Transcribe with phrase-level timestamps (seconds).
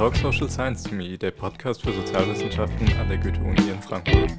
[0.00, 4.30] Talk Social Science to Me, der Podcast für Sozialwissenschaften an der Goethe-Uni in Frankfurt.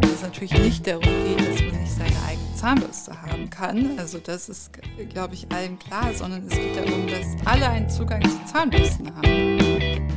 [0.00, 3.98] Dass es natürlich nicht darum geht, dass man nicht seine eigene Zahnbürste haben kann.
[3.98, 4.70] Also das ist,
[5.10, 10.08] glaube ich, allen klar, sondern es geht darum, dass alle einen Zugang zu Zahnbürsten haben.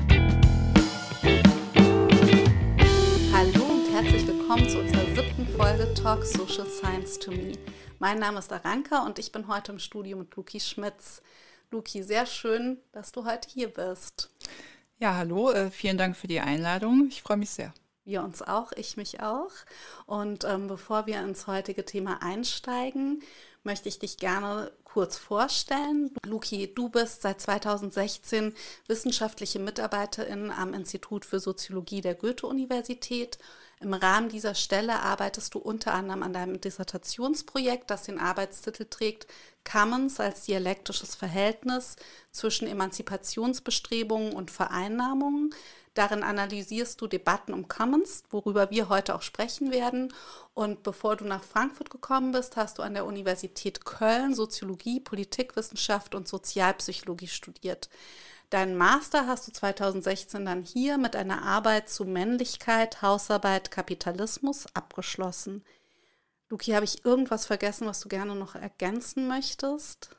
[3.34, 7.52] Hallo und herzlich willkommen zu unserer siebten Folge Talk Social Science to Me.
[8.00, 11.22] Mein Name ist Aranka und ich bin heute im Studio mit Luki Schmitz.
[11.72, 14.30] Luki, sehr schön, dass du heute hier bist.
[15.00, 17.08] Ja, hallo, äh, vielen Dank für die Einladung.
[17.08, 17.74] Ich freue mich sehr.
[18.04, 19.52] Wir uns auch, ich mich auch.
[20.06, 23.24] Und ähm, bevor wir ins heutige Thema einsteigen,
[23.64, 26.14] möchte ich dich gerne kurz vorstellen.
[26.26, 28.54] Luki, du bist seit 2016
[28.88, 33.38] wissenschaftliche Mitarbeiterin am Institut für Soziologie der Goethe-Universität.
[33.82, 39.26] Im Rahmen dieser Stelle arbeitest du unter anderem an deinem Dissertationsprojekt, das den Arbeitstitel trägt
[39.64, 41.96] Commons als dialektisches Verhältnis
[42.32, 45.56] zwischen Emanzipationsbestrebungen und Vereinnahmungen.
[45.96, 50.14] Darin analysierst du Debatten um Commons, worüber wir heute auch sprechen werden.
[50.54, 56.14] Und bevor du nach Frankfurt gekommen bist, hast du an der Universität Köln Soziologie, Politikwissenschaft
[56.14, 57.90] und Sozialpsychologie studiert.
[58.52, 65.64] Deinen Master hast du 2016 dann hier mit einer Arbeit zu Männlichkeit, Hausarbeit, Kapitalismus abgeschlossen.
[66.50, 70.10] Luki, habe ich irgendwas vergessen, was du gerne noch ergänzen möchtest?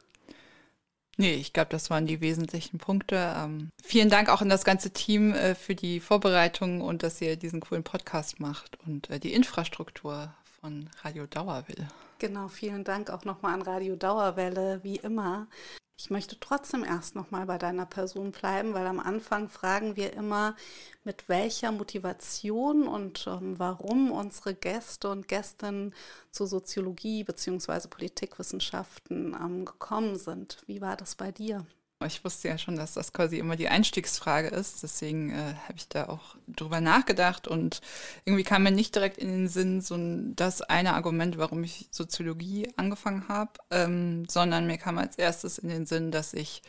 [1.18, 3.34] Nee, ich glaube, das waren die wesentlichen Punkte.
[3.36, 7.36] Ähm, vielen Dank auch an das ganze Team äh, für die Vorbereitung und dass ihr
[7.36, 11.86] diesen coolen Podcast macht und äh, die Infrastruktur von Radio Dauerwelle.
[12.18, 15.48] Genau, vielen Dank auch nochmal an Radio Dauerwelle, wie immer.
[15.96, 20.12] Ich möchte trotzdem erst noch mal bei deiner Person bleiben, weil am Anfang fragen wir
[20.14, 20.56] immer,
[21.04, 25.94] mit welcher Motivation und ähm, warum unsere Gäste und Gästinnen
[26.30, 27.88] zur Soziologie bzw.
[27.88, 30.62] Politikwissenschaften ähm, gekommen sind.
[30.66, 31.66] Wie war das bei dir?
[32.06, 34.82] Ich wusste ja schon, dass das quasi immer die Einstiegsfrage ist.
[34.82, 37.80] Deswegen äh, habe ich da auch drüber nachgedacht und
[38.24, 39.96] irgendwie kam mir nicht direkt in den Sinn so
[40.34, 45.68] das eine Argument, warum ich Soziologie angefangen habe, ähm, sondern mir kam als erstes in
[45.68, 46.62] den Sinn, dass ich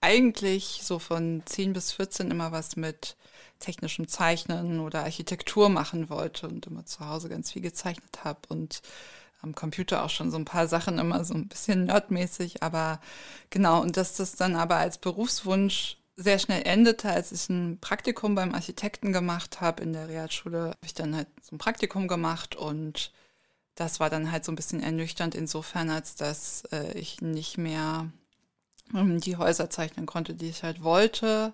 [0.00, 3.16] eigentlich so von 10 bis 14 immer was mit
[3.58, 8.82] technischem Zeichnen oder Architektur machen wollte und immer zu Hause ganz viel gezeichnet habe und
[9.42, 13.00] am Computer auch schon so ein paar Sachen immer so ein bisschen nerdmäßig, aber
[13.50, 18.34] genau, und dass das dann aber als Berufswunsch sehr schnell endete, als ich ein Praktikum
[18.34, 22.56] beim Architekten gemacht habe in der Realschule, habe ich dann halt so ein Praktikum gemacht
[22.56, 23.12] und
[23.74, 28.10] das war dann halt so ein bisschen ernüchternd insofern, als dass äh, ich nicht mehr
[28.94, 31.52] ähm, die Häuser zeichnen konnte, die ich halt wollte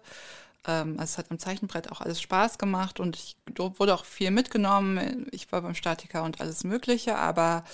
[0.67, 4.31] ähm, also es hat am Zeichenbrett auch alles Spaß gemacht und ich wurde auch viel
[4.31, 5.27] mitgenommen.
[5.33, 7.65] Ich war beim Statiker und alles Mögliche, aber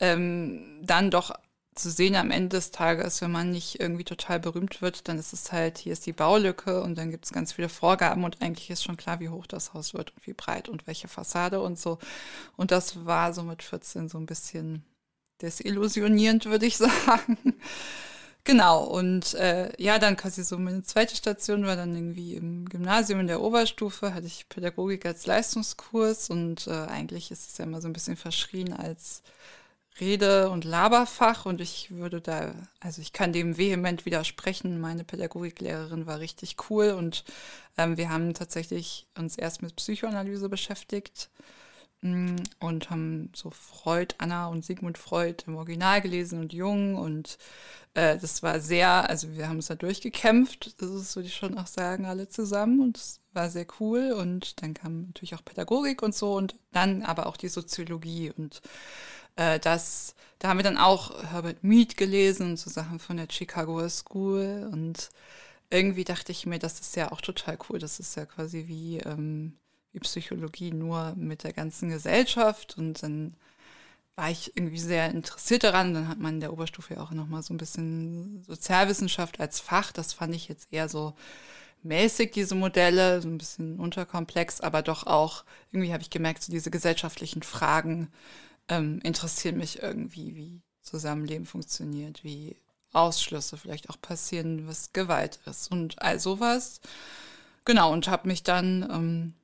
[0.00, 1.32] ähm, dann doch
[1.78, 5.32] zu sehen am Ende des Tages, wenn man nicht irgendwie total berühmt wird, dann ist
[5.32, 8.68] es halt, hier ist die Baulücke und dann gibt es ganz viele Vorgaben und eigentlich
[8.70, 11.78] ist schon klar, wie hoch das Haus wird und wie breit und welche Fassade und
[11.78, 11.98] so.
[12.56, 14.84] Und das war so mit 14 so ein bisschen
[15.40, 17.38] desillusionierend, würde ich sagen.
[18.44, 23.20] Genau, und äh, ja, dann quasi so meine zweite Station war dann irgendwie im Gymnasium
[23.20, 27.82] in der Oberstufe, hatte ich Pädagogik als Leistungskurs und äh, eigentlich ist es ja immer
[27.82, 29.22] so ein bisschen verschrien als
[30.00, 34.80] Rede- und Laberfach und ich würde da, also ich kann dem vehement widersprechen.
[34.80, 37.24] Meine Pädagogiklehrerin war richtig cool und
[37.76, 41.30] ähm, wir haben tatsächlich uns erst mit Psychoanalyse beschäftigt
[42.00, 47.38] und haben so Freud, Anna und Sigmund Freud im Original gelesen und Jung und
[47.94, 51.66] äh, das war sehr, also wir haben uns da durchgekämpft, das würde ich schon auch
[51.66, 56.14] sagen, alle zusammen und es war sehr cool und dann kam natürlich auch Pädagogik und
[56.14, 58.60] so und dann aber auch die Soziologie und
[59.36, 63.28] äh, das, da haben wir dann auch Herbert Mead gelesen und so Sachen von der
[63.30, 65.10] Chicago School und
[65.70, 68.98] irgendwie dachte ich mir, das ist ja auch total cool, das ist ja quasi wie,
[68.98, 69.58] ähm,
[69.92, 73.34] wie Psychologie nur mit der ganzen Gesellschaft und dann
[74.16, 75.94] war ich irgendwie sehr interessiert daran.
[75.94, 79.92] Dann hat man in der Oberstufe auch nochmal so ein bisschen Sozialwissenschaft als Fach.
[79.92, 81.14] Das fand ich jetzt eher so
[81.84, 86.50] mäßig, diese Modelle, so ein bisschen unterkomplex, aber doch auch, irgendwie habe ich gemerkt, so
[86.50, 88.08] diese gesellschaftlichen Fragen
[88.68, 92.56] ähm, interessieren mich irgendwie, wie Zusammenleben funktioniert, wie
[92.92, 96.80] Ausschlüsse vielleicht auch passieren, was Gewalt ist und all sowas.
[97.64, 99.34] Genau, und habe mich dann ähm,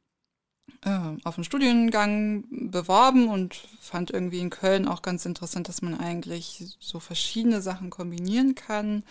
[0.85, 5.99] äh, auf einen Studiengang beworben und fand irgendwie in Köln auch ganz interessant, dass man
[5.99, 9.05] eigentlich so verschiedene Sachen kombinieren kann.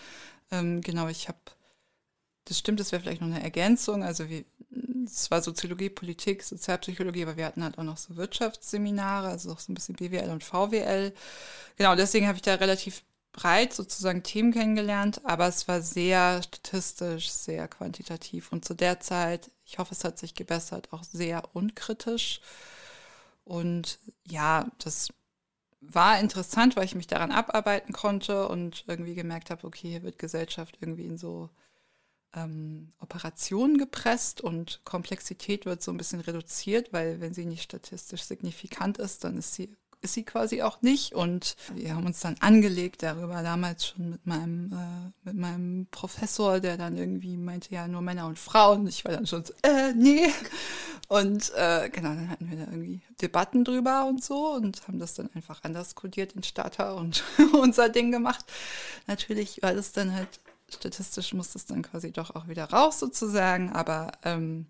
[0.50, 1.38] Ähm, genau, ich habe,
[2.44, 4.02] das stimmt, das wäre vielleicht noch eine Ergänzung.
[4.02, 4.44] Also wie,
[5.04, 9.60] es war Soziologie, Politik, Sozialpsychologie, aber wir hatten halt auch noch so Wirtschaftsseminare, also auch
[9.60, 11.12] so ein bisschen BWL und VWL.
[11.76, 17.30] Genau, deswegen habe ich da relativ breit sozusagen Themen kennengelernt, aber es war sehr statistisch,
[17.30, 22.40] sehr quantitativ und zu der Zeit, ich hoffe, es hat sich gebessert, auch sehr unkritisch.
[23.44, 25.08] Und ja, das
[25.80, 30.18] war interessant, weil ich mich daran abarbeiten konnte und irgendwie gemerkt habe, okay, hier wird
[30.18, 31.50] Gesellschaft irgendwie in so
[32.34, 38.22] ähm, Operationen gepresst und Komplexität wird so ein bisschen reduziert, weil wenn sie nicht statistisch
[38.22, 41.14] signifikant ist, dann ist sie ist sie quasi auch nicht.
[41.14, 46.60] Und wir haben uns dann angelegt darüber, damals schon mit meinem, äh, mit meinem Professor,
[46.60, 48.86] der dann irgendwie meinte, ja, nur Männer und Frauen.
[48.86, 50.28] Ich war dann schon so, äh, nee.
[51.08, 55.14] Und äh, genau, dann hatten wir da irgendwie Debatten drüber und so und haben das
[55.14, 58.44] dann einfach anders kodiert in Starter und unser Ding gemacht.
[59.06, 60.28] Natürlich war das dann halt,
[60.68, 64.66] statistisch muss das dann quasi doch auch wieder raus sozusagen, aber ähm,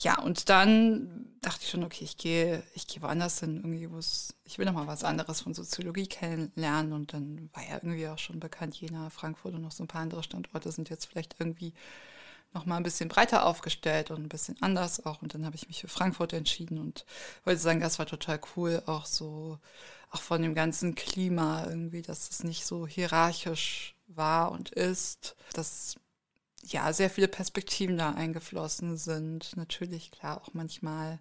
[0.00, 3.98] ja, und dann dachte ich schon, okay, ich gehe, ich gehe woanders hin, irgendwie, wo
[3.98, 6.92] es, ich will noch mal was anderes von Soziologie kennenlernen.
[6.92, 10.02] Und dann war ja irgendwie auch schon bekannt, Jena, Frankfurt und noch so ein paar
[10.02, 11.74] andere Standorte sind jetzt vielleicht irgendwie
[12.52, 15.22] noch mal ein bisschen breiter aufgestellt und ein bisschen anders auch.
[15.22, 17.04] Und dann habe ich mich für Frankfurt entschieden und
[17.44, 19.58] wollte sagen, das war total cool, auch so,
[20.10, 25.36] auch von dem ganzen Klima irgendwie, dass es nicht so hierarchisch war und ist.
[25.52, 25.96] Das
[26.66, 29.56] ja, sehr viele Perspektiven da eingeflossen sind.
[29.56, 31.18] Natürlich, klar, auch manchmal,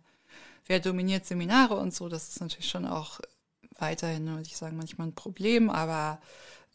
[0.67, 3.19] wer dominiert Seminare und so, das ist natürlich schon auch
[3.77, 6.21] weiterhin, würde ich sagen, manchmal ein Problem, aber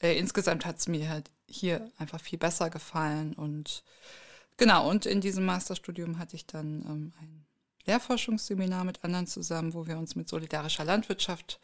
[0.01, 3.83] äh, insgesamt hat es mir halt hier einfach viel besser gefallen und
[4.57, 7.47] genau, und in diesem Masterstudium hatte ich dann ähm, ein
[7.87, 11.59] Lehrforschungsseminar mit anderen zusammen, wo wir uns mit solidarischer Landwirtschaft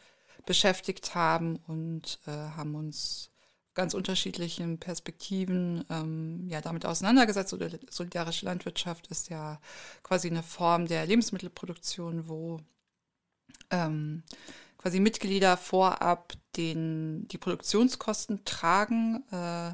[0.45, 3.29] beschäftigt haben und äh, haben uns
[3.75, 7.55] ganz unterschiedlichen Perspektiven ähm, ja damit auseinandergesetzt.
[7.89, 9.59] Solidarische Landwirtschaft ist ja
[10.01, 12.59] quasi eine Form der Lebensmittelproduktion, wo
[13.69, 14.23] ähm,
[14.77, 19.73] quasi Mitglieder vorab den, die Produktionskosten tragen äh,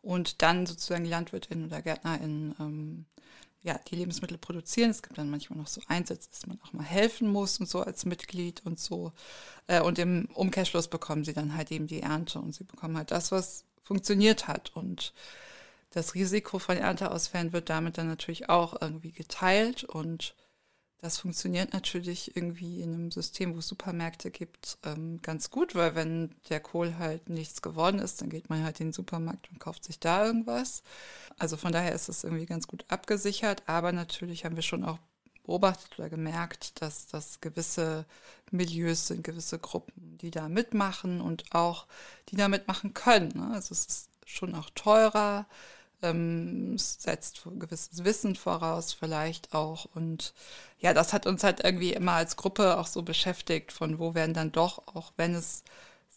[0.00, 3.06] und dann sozusagen LandwirtInnen oder GärtnerInnen ähm,
[3.62, 4.90] ja, die Lebensmittel produzieren.
[4.90, 7.80] Es gibt dann manchmal noch so Einsätze, dass man auch mal helfen muss und so
[7.80, 9.12] als Mitglied und so.
[9.68, 13.12] Äh, und im Umkehrschluss bekommen sie dann halt eben die Ernte und sie bekommen halt
[13.12, 14.72] das, was funktioniert hat.
[14.74, 15.12] Und
[15.90, 20.34] das Risiko von Ernteausfällen wird damit dann natürlich auch irgendwie geteilt und
[21.02, 25.96] das funktioniert natürlich irgendwie in einem System, wo es Supermärkte gibt, ähm, ganz gut, weil
[25.96, 29.58] wenn der Kohl halt nichts geworden ist, dann geht man halt in den Supermarkt und
[29.58, 30.84] kauft sich da irgendwas.
[31.38, 34.98] Also von daher ist es irgendwie ganz gut abgesichert, aber natürlich haben wir schon auch
[35.42, 38.06] beobachtet oder gemerkt, dass das gewisse
[38.52, 41.88] Milieus sind, gewisse Gruppen, die da mitmachen und auch
[42.28, 43.32] die da mitmachen können.
[43.34, 43.50] Ne?
[43.52, 45.46] Also es ist schon auch teurer
[46.02, 49.86] ähm, setzt gewisses Wissen voraus vielleicht auch.
[49.94, 50.34] Und
[50.78, 54.34] ja, das hat uns halt irgendwie immer als Gruppe auch so beschäftigt, von wo werden
[54.34, 55.64] dann doch, auch wenn es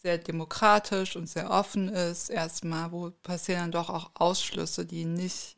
[0.02, 5.56] sehr demokratisch und sehr offen ist, erstmal, wo passieren dann doch auch Ausschlüsse, die nicht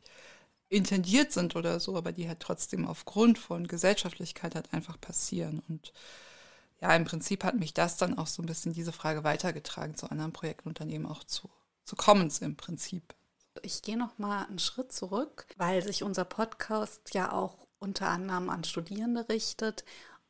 [0.69, 5.61] intendiert sind oder so, aber die halt trotzdem aufgrund von Gesellschaftlichkeit halt einfach passieren.
[5.67, 5.93] Und
[6.81, 10.09] ja, im Prinzip hat mich das dann auch so ein bisschen diese Frage weitergetragen zu
[10.09, 11.49] anderen Projekten und dann eben auch zu,
[11.85, 13.15] zu Commons im Prinzip.
[13.63, 18.49] Ich gehe noch mal einen Schritt zurück, weil sich unser Podcast ja auch unter anderem
[18.49, 19.83] an Studierende richtet.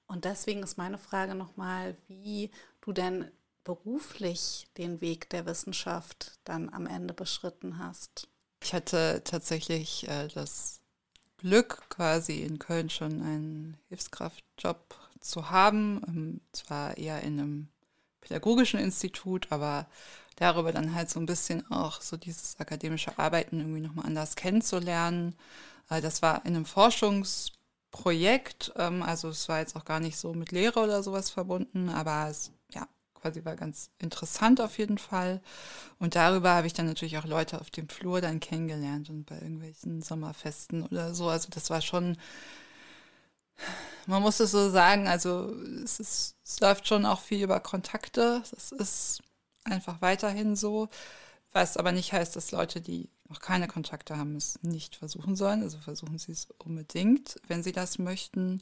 [0.08, 3.32] Und deswegen ist meine Frage noch mal, wie du denn
[3.64, 8.28] beruflich den Weg der Wissenschaft dann am Ende beschritten hast.
[8.64, 10.82] Ich hatte tatsächlich äh, das
[11.38, 16.02] Glück, quasi in Köln schon einen Hilfskraftjob zu haben.
[16.08, 17.68] Ähm, zwar eher in einem
[18.22, 19.88] pädagogischen Institut, aber
[20.40, 25.36] darüber dann halt so ein bisschen auch so dieses akademische Arbeiten irgendwie nochmal anders kennenzulernen.
[25.90, 30.34] Äh, das war in einem Forschungsprojekt, ähm, also es war jetzt auch gar nicht so
[30.34, 35.42] mit Lehre oder sowas verbunden, aber es ja quasi war ganz interessant auf jeden Fall.
[36.00, 39.36] Und darüber habe ich dann natürlich auch Leute auf dem Flur dann kennengelernt und bei
[39.36, 41.28] irgendwelchen Sommerfesten oder so.
[41.30, 42.18] Also das war schon
[44.08, 45.54] man muss es so sagen, also
[45.84, 48.44] es, ist, es läuft schon auch viel über Kontakte.
[48.50, 49.22] Das ist
[49.64, 50.90] einfach weiterhin so.
[51.52, 55.64] Was aber nicht heißt, dass Leute, die noch keine Kontakte haben, es nicht versuchen sollen.
[55.64, 58.62] Also versuchen sie es unbedingt, wenn sie das möchten.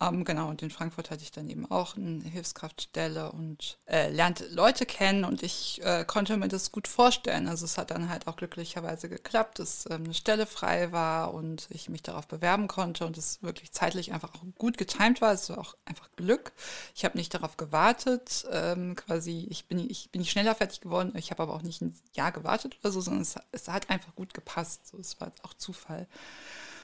[0.00, 4.48] Ähm, genau, und in Frankfurt hatte ich dann eben auch eine Hilfskraftstelle und äh, lernte
[4.48, 7.46] Leute kennen und ich äh, konnte mir das gut vorstellen.
[7.46, 11.68] Also es hat dann halt auch glücklicherweise geklappt, dass ähm, eine Stelle frei war und
[11.70, 15.32] ich mich darauf bewerben konnte und es wirklich zeitlich einfach auch gut getimt war.
[15.32, 16.52] Es war auch einfach Glück.
[16.96, 21.12] Ich habe nicht darauf gewartet, ähm, quasi, ich bin, ich bin nicht schneller fertig geworden,
[21.16, 24.14] ich habe aber auch nicht ein Jahr gewartet oder so, sondern es, es hat einfach
[24.16, 24.88] gut gepasst.
[24.88, 26.08] So, es war auch Zufall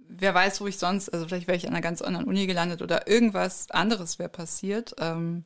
[0.09, 2.83] wer weiß, wo ich sonst, also vielleicht wäre ich an einer ganz anderen Uni gelandet
[2.83, 4.95] oder irgendwas anderes wäre passiert.
[4.99, 5.45] Ähm,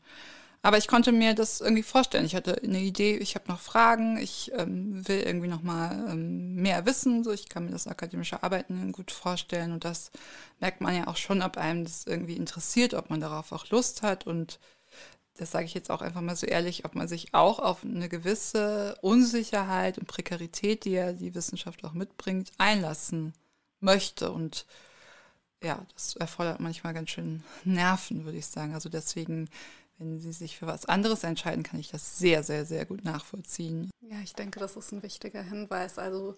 [0.64, 2.24] aber ich konnte mir das irgendwie vorstellen.
[2.24, 6.54] Ich hatte eine Idee, ich habe noch Fragen, ich ähm, will irgendwie noch mal ähm,
[6.54, 7.22] mehr wissen.
[7.22, 10.10] So, ich kann mir das akademische Arbeiten gut vorstellen und das
[10.60, 14.00] merkt man ja auch schon, ob einem das irgendwie interessiert, ob man darauf auch Lust
[14.02, 14.58] hat und
[15.36, 18.08] das sage ich jetzt auch einfach mal so ehrlich, ob man sich auch auf eine
[18.08, 23.34] gewisse Unsicherheit und Prekarität, die ja die Wissenschaft auch mitbringt, einlassen
[23.84, 24.32] möchte.
[24.32, 24.66] Und
[25.62, 28.74] ja, das erfordert manchmal ganz schön Nerven, würde ich sagen.
[28.74, 29.48] Also deswegen
[29.98, 33.90] wenn sie sich für was anderes entscheiden, kann ich das sehr, sehr, sehr gut nachvollziehen.
[34.00, 35.98] Ja, ich denke, das ist ein wichtiger Hinweis.
[35.98, 36.34] Also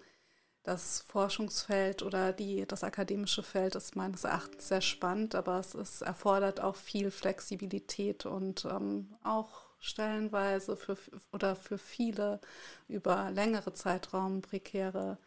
[0.63, 6.03] das Forschungsfeld oder die, das akademische Feld ist meines Erachtens sehr spannend, aber es ist,
[6.03, 10.99] erfordert auch viel Flexibilität und ähm, auch stellenweise für,
[11.33, 12.41] oder für viele
[12.89, 15.19] über längere Zeitraum prekäre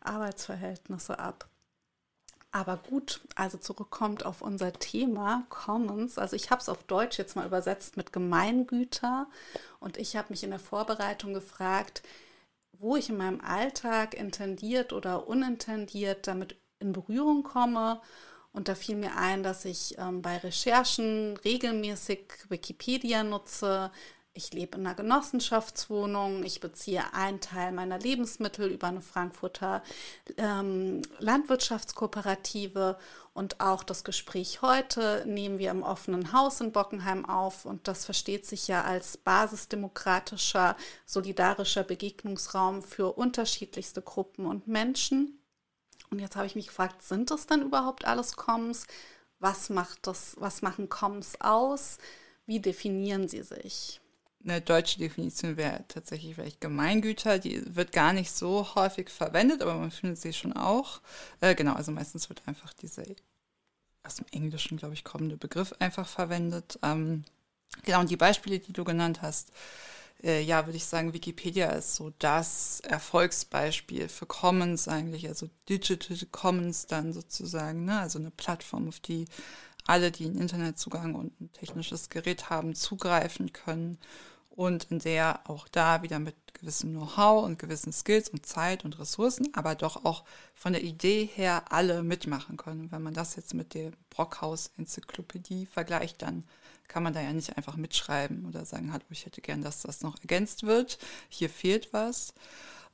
[0.00, 1.48] Arbeitsverhältnisse ab.
[2.52, 6.18] Aber gut, also zurückkommt auf unser Thema Commons.
[6.18, 9.28] Also ich habe es auf Deutsch jetzt mal übersetzt mit Gemeingüter
[9.78, 12.02] und ich habe mich in der Vorbereitung gefragt,
[12.72, 18.00] wo ich in meinem Alltag intendiert oder unintendiert damit in Berührung komme.
[18.52, 23.92] Und da fiel mir ein, dass ich ähm, bei Recherchen regelmäßig Wikipedia nutze,
[24.32, 29.82] ich lebe in einer Genossenschaftswohnung, ich beziehe einen Teil meiner Lebensmittel über eine Frankfurter
[30.36, 32.96] ähm, Landwirtschaftskooperative
[33.34, 38.04] und auch das Gespräch heute nehmen wir im offenen Haus in Bockenheim auf und das
[38.04, 45.40] versteht sich ja als basisdemokratischer, solidarischer Begegnungsraum für unterschiedlichste Gruppen und Menschen.
[46.10, 48.86] Und jetzt habe ich mich gefragt, sind das denn überhaupt alles Coms?
[49.38, 51.98] Was macht das, was machen Coms aus?
[52.46, 54.00] Wie definieren sie sich?
[54.42, 57.38] Eine deutsche Definition wäre tatsächlich vielleicht Gemeingüter.
[57.38, 61.00] Die wird gar nicht so häufig verwendet, aber man findet sie schon auch.
[61.40, 63.04] Äh, genau, also meistens wird einfach dieser
[64.02, 66.78] aus dem Englischen, glaube ich, kommende Begriff einfach verwendet.
[66.82, 67.24] Ähm,
[67.84, 69.52] genau, und die Beispiele, die du genannt hast,
[70.22, 76.16] äh, ja, würde ich sagen, Wikipedia ist so das Erfolgsbeispiel für Commons eigentlich, also Digital
[76.30, 78.00] Commons dann sozusagen, ne?
[78.00, 79.26] also eine Plattform, auf die
[79.90, 83.98] alle, die einen Internetzugang und ein technisches Gerät haben, zugreifen können
[84.50, 88.98] und in der auch da wieder mit gewissem Know-how und gewissen Skills und Zeit und
[89.00, 92.92] Ressourcen, aber doch auch von der Idee her alle mitmachen können.
[92.92, 96.44] Wenn man das jetzt mit der Brockhaus-Enzyklopädie vergleicht, dann
[96.86, 100.02] kann man da ja nicht einfach mitschreiben oder sagen, hallo, ich hätte gern, dass das
[100.02, 100.98] noch ergänzt wird.
[101.28, 102.34] Hier fehlt was.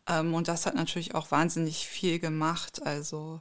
[0.08, 2.82] Ähm, und das hat natürlich auch wahnsinnig viel gemacht.
[2.86, 3.40] Also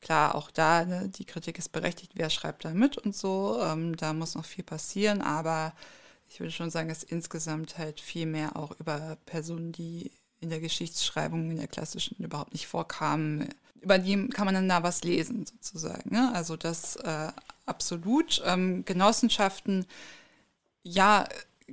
[0.00, 3.60] klar, auch da, ne, die Kritik ist berechtigt, wer schreibt da mit und so.
[3.62, 5.72] Ähm, da muss noch viel passieren, aber
[6.28, 10.60] ich würde schon sagen, dass insgesamt halt viel mehr auch über Personen, die in der
[10.60, 13.48] Geschichtsschreibung, in der klassischen überhaupt nicht vorkamen,
[13.82, 16.14] über die kann man dann da was lesen sozusagen.
[16.14, 16.30] Ne?
[16.34, 17.32] Also das äh,
[17.66, 18.42] absolut.
[18.44, 19.86] Ähm, Genossenschaften,
[20.82, 21.26] ja,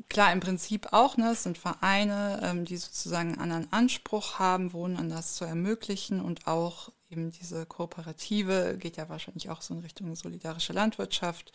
[0.09, 1.31] klar, im Prinzip auch, ne?
[1.31, 6.47] Es sind Vereine, ähm, die sozusagen einen anderen Anspruch haben, Wohnen anders zu ermöglichen und
[6.47, 11.51] auch eben diese Kooperative geht ja wahrscheinlich auch so in Richtung solidarische Landwirtschaft.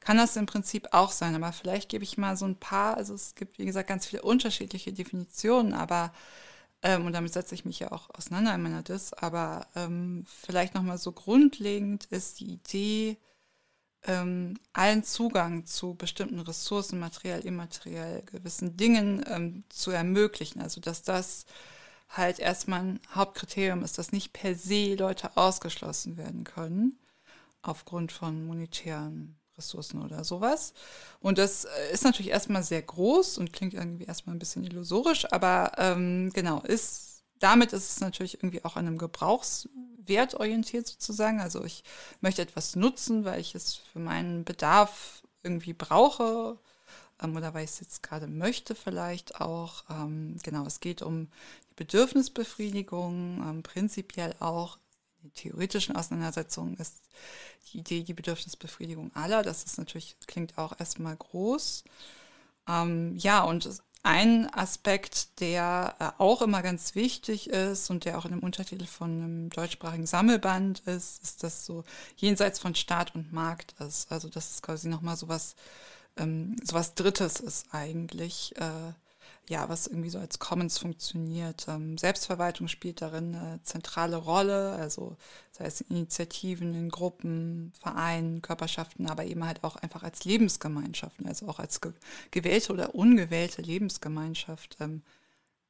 [0.00, 3.14] Kann das im Prinzip auch sein, aber vielleicht gebe ich mal so ein paar, also
[3.14, 6.12] es gibt, wie gesagt, ganz viele unterschiedliche Definitionen, aber
[6.82, 10.74] ähm, und damit setze ich mich ja auch auseinander in meiner Dis, aber ähm, vielleicht
[10.74, 13.18] nochmal so grundlegend ist die Idee,
[14.06, 20.60] ähm, allen Zugang zu bestimmten Ressourcen, materiell, immateriell, gewissen Dingen ähm, zu ermöglichen.
[20.60, 21.46] Also dass das
[22.08, 26.98] halt erstmal ein Hauptkriterium ist, dass nicht per se Leute ausgeschlossen werden können
[27.62, 30.74] aufgrund von monetären Ressourcen oder sowas.
[31.20, 35.30] Und das äh, ist natürlich erstmal sehr groß und klingt irgendwie erstmal ein bisschen illusorisch,
[35.32, 41.40] aber ähm, genau, ist, damit ist es natürlich irgendwie auch an einem Gebrauchswert orientiert sozusagen.
[41.40, 41.84] Also ich
[42.20, 46.58] möchte etwas nutzen, weil ich es für meinen Bedarf irgendwie brauche
[47.22, 49.84] ähm, oder weil ich es jetzt gerade möchte vielleicht auch.
[49.90, 51.28] Ähm, genau, es geht um
[51.76, 54.78] Bedürfnisbefriedigung, ähm, prinzipiell auch
[55.22, 57.02] in theoretischen Auseinandersetzungen ist
[57.72, 59.42] die Idee die Bedürfnisbefriedigung aller.
[59.42, 61.84] Das ist natürlich, klingt auch erstmal groß.
[62.68, 63.68] Ähm, ja, und
[64.02, 68.84] ein Aspekt, der äh, auch immer ganz wichtig ist und der auch in dem Untertitel
[68.84, 71.84] von einem deutschsprachigen Sammelband ist, ist, dass so
[72.16, 74.12] jenseits von Staat und Markt ist.
[74.12, 75.56] Also das ist quasi nochmal so was,
[76.18, 78.54] ähm, so was Drittes ist eigentlich.
[78.58, 78.92] Äh,
[79.48, 81.66] ja, was irgendwie so als Commons funktioniert.
[81.68, 85.16] Ähm, Selbstverwaltung spielt darin eine zentrale Rolle, also
[85.52, 91.48] sei es Initiativen in Gruppen, Vereinen, Körperschaften, aber eben halt auch einfach als Lebensgemeinschaften, also
[91.48, 91.92] auch als ge
[92.30, 94.76] gewählte oder ungewählte Lebensgemeinschaft.
[94.80, 95.02] Ähm,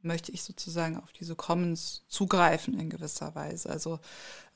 [0.05, 3.71] möchte ich sozusagen auf diese Commons zugreifen in gewisser Weise.
[3.71, 4.01] Also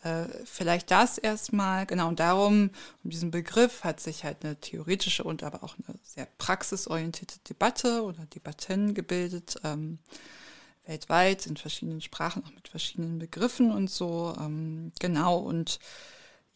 [0.02, 2.70] äh, vielleicht das erstmal, genau, und darum,
[3.02, 8.02] um diesen Begriff hat sich halt eine theoretische und aber auch eine sehr praxisorientierte Debatte
[8.04, 9.98] oder Debatten gebildet, ähm,
[10.86, 15.80] weltweit in verschiedenen Sprachen, auch mit verschiedenen Begriffen und so, ähm, genau, und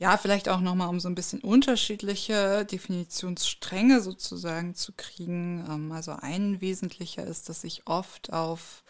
[0.02, 5.64] ja, vielleicht auch nochmal, um so ein bisschen unterschiedliche Definitionsstränge sozusagen zu kriegen.
[5.71, 8.82] Ähm, also ein wesentlicher ist, dass sich oft auf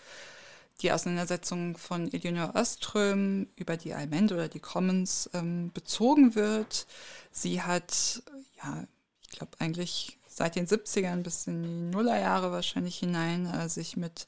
[0.80, 6.86] die Auseinandersetzung von Eleanor Öström über die Allmende oder die Commons ähm, bezogen wird.
[7.30, 8.22] Sie hat,
[8.64, 8.86] ja,
[9.20, 14.26] ich glaube eigentlich seit den 70ern bis in die Nullerjahre wahrscheinlich hinein äh, sich mit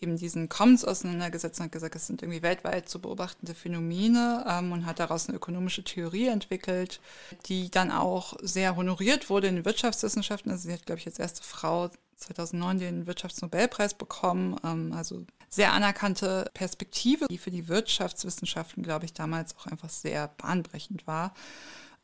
[0.00, 4.72] eben diesen Commons auseinandergesetzt und hat gesagt, es sind irgendwie weltweit zu beobachtende Phänomene ähm,
[4.72, 7.00] und hat daraus eine ökonomische Theorie entwickelt,
[7.46, 10.52] die dann auch sehr honoriert wurde in Wirtschaftswissenschaften.
[10.52, 14.56] Also sie hat, glaube ich, als erste Frau 2009 den Wirtschaftsnobelpreis bekommen.
[14.64, 20.28] Ähm, also sehr anerkannte Perspektive, die für die Wirtschaftswissenschaften, glaube ich, damals auch einfach sehr
[20.28, 21.34] bahnbrechend war.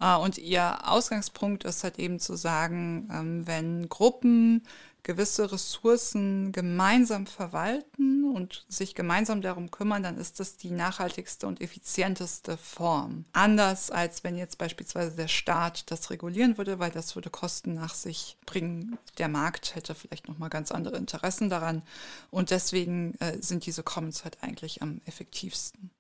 [0.00, 4.62] Äh, und ihr Ausgangspunkt ist halt eben zu sagen, ähm, wenn Gruppen
[5.04, 11.60] gewisse Ressourcen gemeinsam verwalten und sich gemeinsam darum kümmern, dann ist das die nachhaltigste und
[11.60, 13.26] effizienteste Form.
[13.32, 17.94] Anders als wenn jetzt beispielsweise der Staat das regulieren würde, weil das würde Kosten nach
[17.94, 18.98] sich bringen.
[19.18, 21.82] Der Markt hätte vielleicht noch mal ganz andere Interessen daran
[22.30, 25.90] und deswegen äh, sind diese Commons halt eigentlich am effektivsten.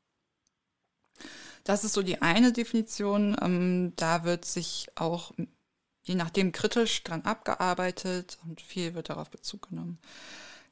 [1.62, 3.36] Das ist so die eine Definition.
[3.40, 5.32] Ähm, da wird sich auch
[6.04, 9.98] je nachdem kritisch dran abgearbeitet und viel wird darauf Bezug genommen.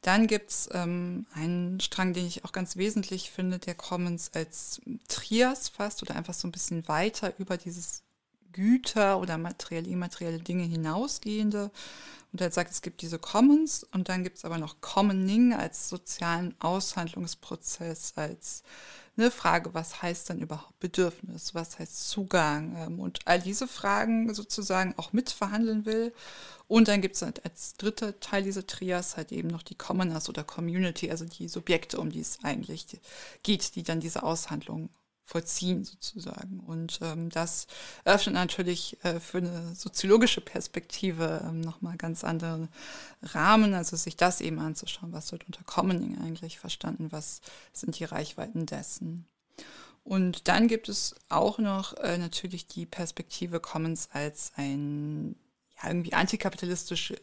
[0.02, 4.80] Dann gibt es ähm, einen Strang, den ich auch ganz wesentlich finde, der Commons als
[5.08, 8.02] Trias fast oder einfach so ein bisschen weiter über dieses
[8.52, 11.70] Güter oder materielle, immaterielle Dinge hinausgehende.
[12.32, 15.88] Und er sagt, es gibt diese Commons und dann gibt es aber noch Commoning als
[15.88, 18.62] sozialen Aushandlungsprozess, als
[19.16, 24.32] eine Frage, was heißt dann überhaupt Bedürfnis, was heißt Zugang ähm, und all diese Fragen
[24.32, 26.14] sozusagen auch mitverhandeln will.
[26.66, 30.28] Und dann gibt es halt als dritter Teil dieser Trias halt eben noch die Commoners
[30.30, 32.86] oder Community, also die Subjekte, um die es eigentlich
[33.42, 34.88] geht, die dann diese Aushandlung
[35.24, 36.60] vollziehen sozusagen.
[36.60, 37.66] Und ähm, das
[38.04, 42.68] öffnet natürlich äh, für eine soziologische Perspektive ähm, nochmal ganz andere
[43.22, 47.40] Rahmen, also sich das eben anzuschauen, was wird unter Commoning eigentlich verstanden, was
[47.72, 49.26] sind die Reichweiten dessen.
[50.04, 55.36] Und dann gibt es auch noch äh, natürlich die Perspektive Commons als ein
[55.80, 57.20] ja, irgendwie antikapitalistische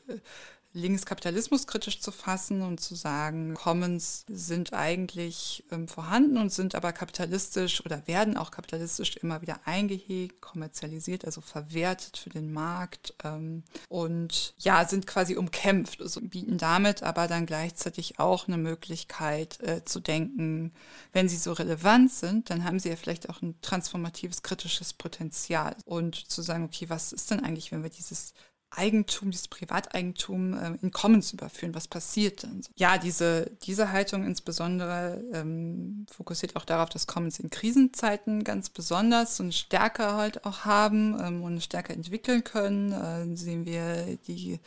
[0.74, 6.76] äh, Linkskapitalismus kritisch zu fassen und zu sagen, Commons sind eigentlich ähm, vorhanden und sind
[6.76, 13.14] aber kapitalistisch oder werden auch kapitalistisch immer wieder eingehegt, kommerzialisiert, also verwertet für den Markt
[13.24, 19.60] ähm, und ja, sind quasi umkämpft, also bieten damit aber dann gleichzeitig auch eine Möglichkeit
[19.62, 20.72] äh, zu denken,
[21.14, 25.76] wenn sie so relevant sind, dann haben sie ja vielleicht auch ein transformatives, kritisches Potenzial.
[25.86, 28.34] Und zu sagen, okay, was ist denn eigentlich, wenn wir dieses
[28.72, 31.74] Eigentum, dieses Privateigentum äh, in Commons überführen.
[31.74, 32.62] Was passiert dann?
[32.76, 39.38] Ja, diese, diese Haltung insbesondere ähm, fokussiert auch darauf, dass Commons in Krisenzeiten ganz besonders
[39.38, 42.92] so eine Stärke halt auch haben ähm, und eine Stärke entwickeln können.
[42.92, 44.60] Äh, sehen wir die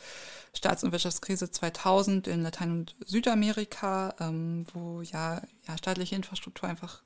[0.53, 7.01] Staats- und Wirtschaftskrise 2000 in Latein- und Südamerika, ähm, wo ja, ja staatliche Infrastruktur einfach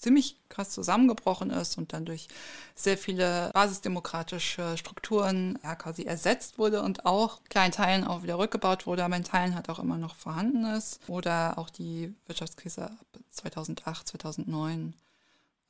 [0.00, 2.28] ziemlich krass zusammengebrochen ist und dann durch
[2.74, 8.86] sehr viele basisdemokratische Strukturen ja, quasi ersetzt wurde und auch kleinen Teilen auch wieder rückgebaut
[8.86, 11.00] wurde, aber in Teilen halt auch immer noch vorhanden ist.
[11.06, 12.90] Oder auch die Wirtschaftskrise
[13.30, 14.94] 2008, 2009.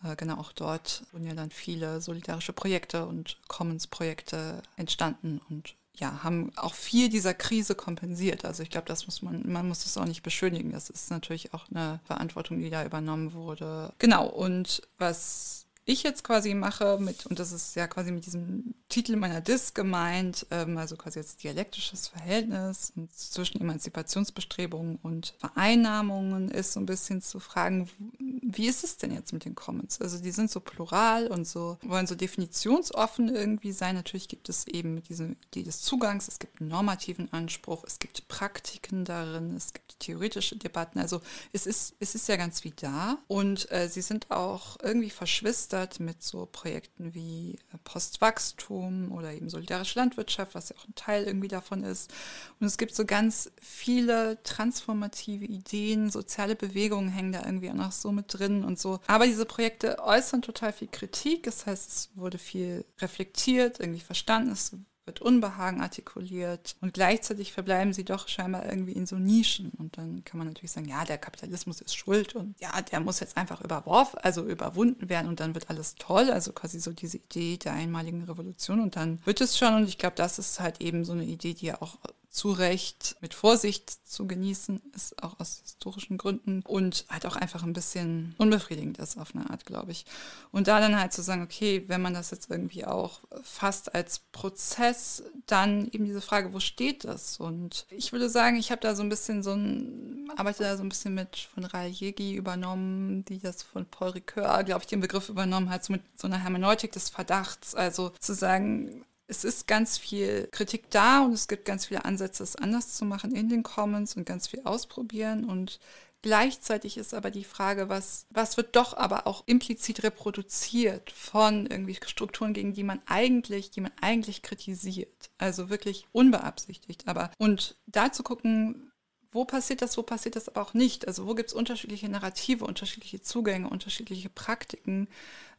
[0.05, 6.23] Äh, genau, auch dort wurden ja dann viele solidarische Projekte und Commons-Projekte entstanden und ja,
[6.23, 8.45] haben auch viel dieser Krise kompensiert.
[8.45, 10.73] Also ich glaube, das muss man, man muss das auch nicht beschönigen.
[10.73, 13.93] Das ist natürlich auch eine Verantwortung, die da übernommen wurde.
[13.99, 18.75] Genau, und was ich jetzt quasi mache mit, und das ist ja quasi mit diesem
[18.89, 26.73] Titel meiner Dis gemeint, ähm, also quasi jetzt dialektisches Verhältnis zwischen Emanzipationsbestrebungen und Vereinnahmungen, ist
[26.73, 30.01] so ein bisschen zu fragen, wie ist es denn jetzt mit den Commons?
[30.01, 33.95] Also die sind so plural und so, wollen so definitionsoffen irgendwie sein.
[33.95, 37.99] Natürlich gibt es eben mit diesem Idee des Zugangs, es gibt einen normativen Anspruch, es
[37.99, 40.99] gibt Praktiken darin, es gibt theoretische Debatten.
[40.99, 41.21] Also
[41.53, 45.80] es ist, es ist ja ganz wie da und äh, sie sind auch irgendwie verschwistert
[45.81, 50.95] begeistert mit so Projekten wie äh, Postwachstum oder eben solidarische Landwirtschaft, was ja auch ein
[50.95, 52.13] Teil irgendwie davon ist.
[52.59, 57.93] Und es gibt so ganz viele transformative Ideen, soziale Bewegungen hängen da irgendwie auch noch
[57.93, 59.01] so mit drin und so.
[59.07, 61.45] Aber diese Projekte äußern total viel Kritik.
[61.45, 64.53] Das heißt, es wurde viel reflektiert, irgendwie verstanden.
[64.53, 69.71] Es wird Unbehagen artikuliert und gleichzeitig verbleiben sie doch scheinbar irgendwie in so Nischen.
[69.71, 73.21] Und dann kann man natürlich sagen, ja, der Kapitalismus ist schuld und ja, der muss
[73.21, 76.31] jetzt einfach überworfen, also überwunden werden und dann wird alles toll.
[76.31, 79.75] Also quasi so diese Idee der einmaligen Revolution und dann wird es schon.
[79.75, 81.97] Und ich glaube, das ist halt eben so eine Idee, die ja auch
[82.31, 87.65] zu Recht mit Vorsicht zu genießen ist, auch aus historischen Gründen und halt auch einfach
[87.65, 90.07] ein bisschen unbefriedigend ist auf eine Art, glaube ich.
[90.53, 94.21] Und da dann halt zu sagen, okay, wenn man das jetzt irgendwie auch fast als
[94.31, 97.39] Prozess, dann eben diese Frage, wo steht das?
[97.41, 100.85] Und ich würde sagen, ich habe da so ein bisschen so ein, arbeite da so
[100.85, 105.01] ein bisschen mit von Rai Jegi übernommen, die das von Paul Ricoeur, glaube ich, den
[105.01, 107.75] Begriff übernommen hat, so mit so einer Hermeneutik des Verdachts.
[107.75, 112.43] Also zu sagen, es ist ganz viel Kritik da und es gibt ganz viele Ansätze,
[112.43, 115.79] es anders zu machen in den Commons und ganz viel ausprobieren und
[116.23, 121.99] Gleichzeitig ist aber die Frage, was, was wird doch aber auch implizit reproduziert von irgendwie
[122.05, 125.31] Strukturen, gegen die man eigentlich, die man eigentlich kritisiert.
[125.39, 127.09] Also wirklich unbeabsichtigt.
[127.09, 128.93] Aber und da zu gucken,
[129.33, 131.07] wo passiert das, wo passiert das aber auch nicht.
[131.07, 135.09] Also wo gibt es unterschiedliche Narrative, unterschiedliche Zugänge, unterschiedliche Praktiken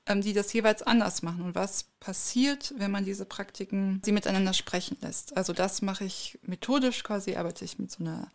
[0.08, 1.44] die das jeweils anders machen.
[1.44, 5.38] Und was passiert, wenn man diese Praktiken sie miteinander sprechen lässt?
[5.38, 8.32] Also das mache ich methodisch quasi, arbeite ich mit so einer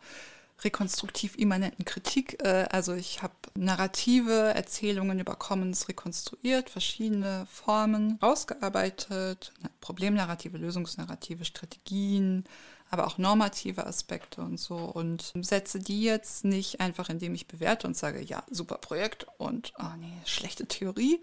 [0.63, 2.43] rekonstruktiv immanenten Kritik.
[2.43, 12.45] Äh, also ich habe narrative Erzählungen über Commons rekonstruiert, verschiedene Formen rausgearbeitet, Problemnarrative, Lösungsnarrative, Strategien,
[12.89, 14.75] aber auch normative Aspekte und so.
[14.75, 19.73] Und setze die jetzt nicht einfach, indem ich bewerte und sage, ja, super Projekt und,
[19.79, 21.21] oh nee, schlechte Theorie,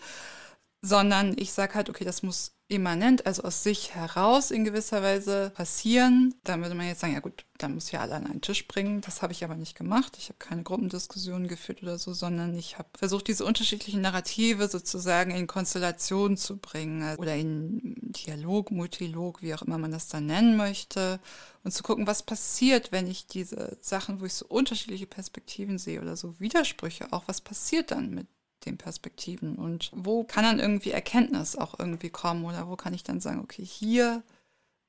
[0.85, 5.51] sondern ich sage halt, okay, das muss immanent, also aus sich heraus in gewisser Weise
[5.55, 6.35] passieren.
[6.45, 9.01] Dann würde man jetzt sagen, ja gut, dann muss ja alle an einen Tisch bringen.
[9.01, 10.17] Das habe ich aber nicht gemacht.
[10.19, 15.31] Ich habe keine Gruppendiskussionen geführt oder so, sondern ich habe versucht, diese unterschiedlichen Narrative sozusagen
[15.31, 20.57] in Konstellation zu bringen oder in Dialog, Multilog, wie auch immer man das dann nennen
[20.57, 21.19] möchte
[21.63, 26.01] und zu gucken, was passiert, wenn ich diese Sachen, wo ich so unterschiedliche Perspektiven sehe
[26.03, 28.27] oder so Widersprüche, auch was passiert dann mit
[28.67, 33.03] den Perspektiven und wo kann dann irgendwie Erkenntnis auch irgendwie kommen oder wo kann ich
[33.03, 34.23] dann sagen, okay, hier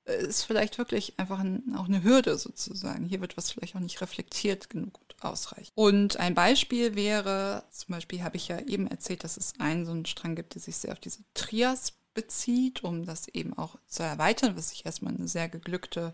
[0.05, 3.05] ist vielleicht wirklich einfach ein, auch eine Hürde sozusagen.
[3.05, 5.71] Hier wird was vielleicht auch nicht reflektiert genug und ausreichend.
[5.75, 9.91] Und ein Beispiel wäre, zum Beispiel habe ich ja eben erzählt, dass es einen so
[9.91, 14.03] einen Strang gibt, der sich sehr auf diese Trias bezieht, um das eben auch zu
[14.03, 16.13] erweitern, was ich erstmal eine sehr geglückte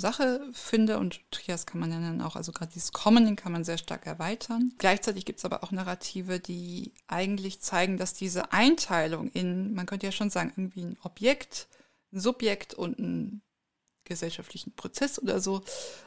[0.00, 0.98] Sache finde.
[0.98, 4.06] Und Trias kann man ja dann auch, also gerade dieses Commoning kann man sehr stark
[4.06, 4.72] erweitern.
[4.78, 10.06] Gleichzeitig gibt es aber auch Narrative, die eigentlich zeigen, dass diese Einteilung in, man könnte
[10.06, 11.68] ja schon sagen, irgendwie ein Objekt,
[12.12, 13.42] ein Subjekt und ein
[14.04, 15.62] gesellschaftlichen Prozess oder so,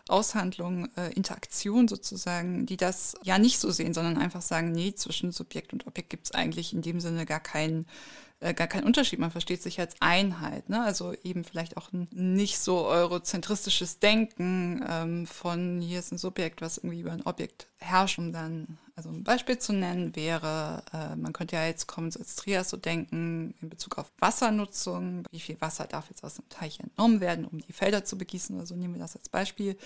[0.08, 5.32] Aushandlung, äh, Interaktion sozusagen, die das ja nicht so sehen, sondern einfach sagen, nee, zwischen
[5.32, 7.88] Subjekt und Objekt gibt es eigentlich in dem Sinne gar keinen
[8.40, 9.18] äh, gar kein Unterschied.
[9.20, 10.70] Man versteht sich als Einheit.
[10.70, 10.84] Ne?
[10.84, 16.62] Also eben vielleicht auch ein nicht so eurozentristisches Denken ähm, von hier ist ein Subjekt,
[16.62, 21.16] was irgendwie über ein Objekt herrscht, um dann, also ein Beispiel zu nennen wäre, äh,
[21.16, 25.24] man könnte ja jetzt kommen als Trias so denken in Bezug auf Wassernutzung.
[25.32, 28.56] Wie viel Wasser darf jetzt aus dem Teich entnommen werden, um die Felder zu begießen
[28.56, 29.78] oder so, nehmen wir das als Beispiel.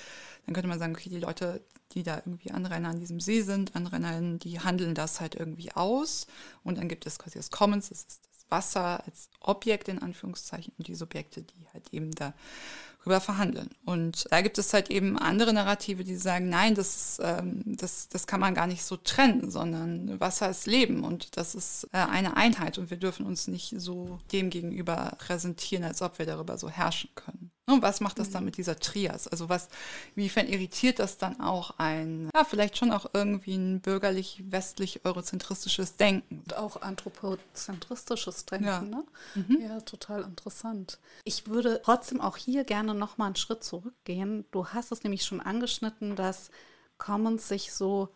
[0.45, 1.61] Dann könnte man sagen, okay, die Leute,
[1.93, 6.27] die da irgendwie Anrainer an diesem See sind, Anrainer, die handeln das halt irgendwie aus.
[6.63, 10.87] Und dann gibt es quasi das Commons, das ist Wasser als Objekt in Anführungszeichen und
[10.87, 13.69] die Subjekte, die halt eben darüber verhandeln.
[13.85, 18.27] Und da gibt es halt eben andere Narrative, die sagen, nein, das, ähm, das, das
[18.27, 22.37] kann man gar nicht so trennen, sondern Wasser ist Leben und das ist äh, eine
[22.37, 26.69] Einheit und wir dürfen uns nicht so dem gegenüber präsentieren, als ob wir darüber so
[26.69, 27.51] herrschen können.
[27.71, 28.47] Und was macht das dann mhm.
[28.47, 29.27] mit dieser Trias?
[29.27, 29.69] Also was,
[30.15, 36.39] inwiefern irritiert das dann auch ein, ja, vielleicht schon auch irgendwie ein bürgerlich-westlich-eurozentristisches Denken?
[36.39, 38.81] Und auch anthropozentristisches Denken, ja.
[38.81, 39.03] ne?
[39.35, 39.61] Mhm.
[39.61, 40.99] Ja, total interessant.
[41.23, 44.45] Ich würde trotzdem auch hier gerne nochmal einen Schritt zurückgehen.
[44.51, 46.51] Du hast es nämlich schon angeschnitten, dass
[46.97, 48.09] Commons sich so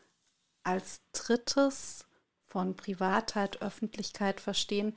[0.64, 2.06] als drittes
[2.44, 4.96] von Privatheit, Öffentlichkeit verstehen.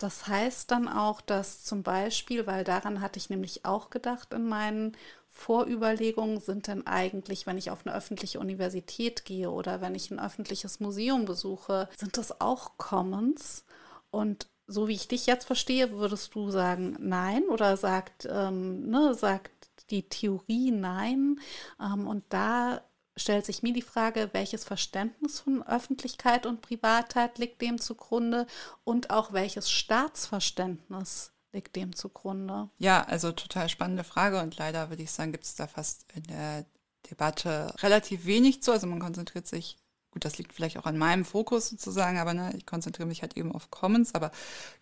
[0.00, 4.48] Das heißt dann auch, dass zum Beispiel, weil daran hatte ich nämlich auch gedacht in
[4.48, 4.96] meinen
[5.28, 10.18] Vorüberlegungen, sind denn eigentlich, wenn ich auf eine öffentliche Universität gehe oder wenn ich ein
[10.18, 13.64] öffentliches Museum besuche, sind das auch Commons?
[14.10, 19.12] Und so wie ich dich jetzt verstehe, würdest du sagen nein oder sagt, ähm, ne,
[19.12, 19.52] sagt
[19.90, 21.40] die Theorie nein?
[21.78, 22.80] Ähm, und da
[23.20, 28.46] stellt sich mir die Frage, welches Verständnis von Öffentlichkeit und Privatheit liegt dem zugrunde
[28.84, 32.70] und auch welches Staatsverständnis liegt dem zugrunde?
[32.78, 36.22] Ja, also total spannende Frage und leider würde ich sagen, gibt es da fast in
[36.24, 36.64] der
[37.10, 38.72] Debatte relativ wenig zu.
[38.72, 39.76] Also man konzentriert sich
[40.12, 43.36] Gut, das liegt vielleicht auch an meinem Fokus sozusagen, aber ne, ich konzentriere mich halt
[43.36, 44.12] eben auf Commons.
[44.16, 44.32] Aber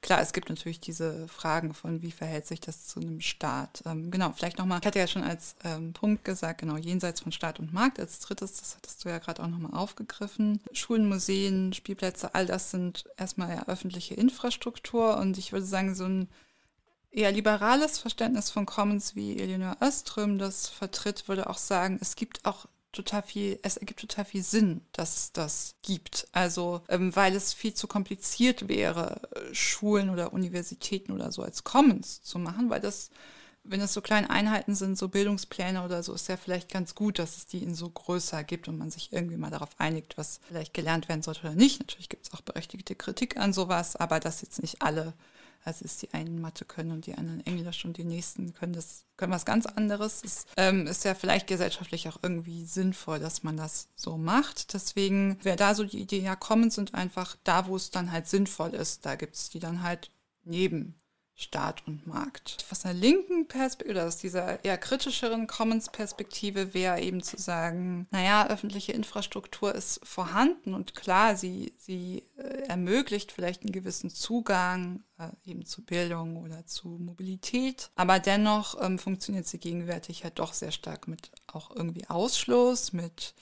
[0.01, 3.83] klar, es gibt natürlich diese Fragen von, wie verhält sich das zu einem Staat.
[3.85, 7.33] Ähm, genau, vielleicht nochmal, ich hatte ja schon als ähm, Punkt gesagt, genau, jenseits von
[7.33, 10.63] Staat und Markt als drittes, das hattest du ja gerade auch nochmal aufgegriffen.
[10.73, 16.05] Schulen, Museen, Spielplätze, all das sind erstmal ja öffentliche Infrastruktur und ich würde sagen, so
[16.05, 16.29] ein
[17.11, 22.47] eher liberales Verständnis von Commons, wie Eleanor Öström das vertritt, würde auch sagen, es gibt
[22.47, 26.27] auch total viel, es ergibt total viel Sinn, dass es das gibt.
[26.33, 29.23] Also, ähm, weil es viel zu kompliziert wäre,
[29.53, 33.11] Schulen oder Universitäten oder so als Commons zu machen, weil das,
[33.65, 37.19] wenn es so kleine Einheiten sind, so Bildungspläne oder so, ist ja vielleicht ganz gut,
[37.19, 40.41] dass es die in so größer gibt und man sich irgendwie mal darauf einigt, was
[40.49, 41.81] vielleicht gelernt werden sollte oder nicht.
[41.81, 45.13] Natürlich gibt es auch berechtigte Kritik an sowas, aber dass jetzt nicht alle
[45.65, 49.05] also ist die einen Mathe können und die anderen Englisch und die nächsten können das
[49.17, 50.23] können was ganz anderes.
[50.25, 54.73] Es ähm, ist ja vielleicht gesellschaftlich auch irgendwie sinnvoll, dass man das so macht.
[54.75, 58.29] Deswegen wäre da so die Idee, ja, Commons sind einfach da, wo es dann halt
[58.29, 59.05] sinnvoll ist.
[59.05, 60.11] Da gibt es die dann halt
[60.45, 60.95] neben
[61.41, 62.57] Staat und Markt.
[62.69, 68.49] Aus einer linken Perspektive oder aus dieser eher kritischeren Commons-Perspektive wäre eben zu sagen, naja,
[68.49, 75.29] öffentliche Infrastruktur ist vorhanden und klar, sie, sie äh, ermöglicht vielleicht einen gewissen Zugang äh,
[75.49, 80.73] eben zu Bildung oder zu Mobilität, aber dennoch ähm, funktioniert sie gegenwärtig halt doch sehr
[80.73, 83.35] stark mit auch irgendwie Ausschluss, mit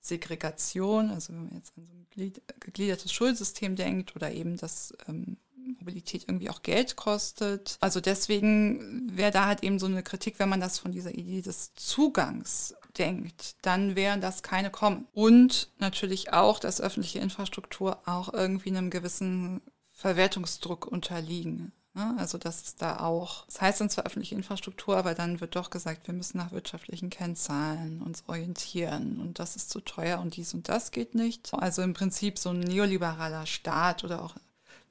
[0.00, 5.36] Segregation, also wenn man jetzt an so ein gegliedertes Schulsystem denkt oder eben das ähm,
[5.78, 7.76] Mobilität irgendwie auch Geld kostet.
[7.80, 11.42] Also deswegen wäre da halt eben so eine Kritik, wenn man das von dieser Idee
[11.42, 15.06] des Zugangs denkt, dann wären das keine kommen.
[15.12, 19.60] Und natürlich auch, dass öffentliche Infrastruktur auch irgendwie einem gewissen
[19.92, 21.72] Verwertungsdruck unterliegen.
[21.94, 22.14] Ne?
[22.18, 25.70] Also das ist da auch, das heißt dann zwar öffentliche Infrastruktur, aber dann wird doch
[25.70, 30.54] gesagt, wir müssen nach wirtschaftlichen Kennzahlen uns orientieren und das ist zu teuer und dies
[30.54, 31.52] und das geht nicht.
[31.52, 34.36] Also im Prinzip so ein neoliberaler Staat oder auch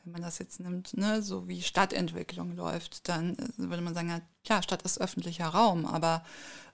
[0.04, 4.10] wenn man das jetzt nimmt, ne, so wie Stadtentwicklung läuft, dann äh, würde man sagen,
[4.10, 6.24] ja, klar, Stadt ist öffentlicher Raum, aber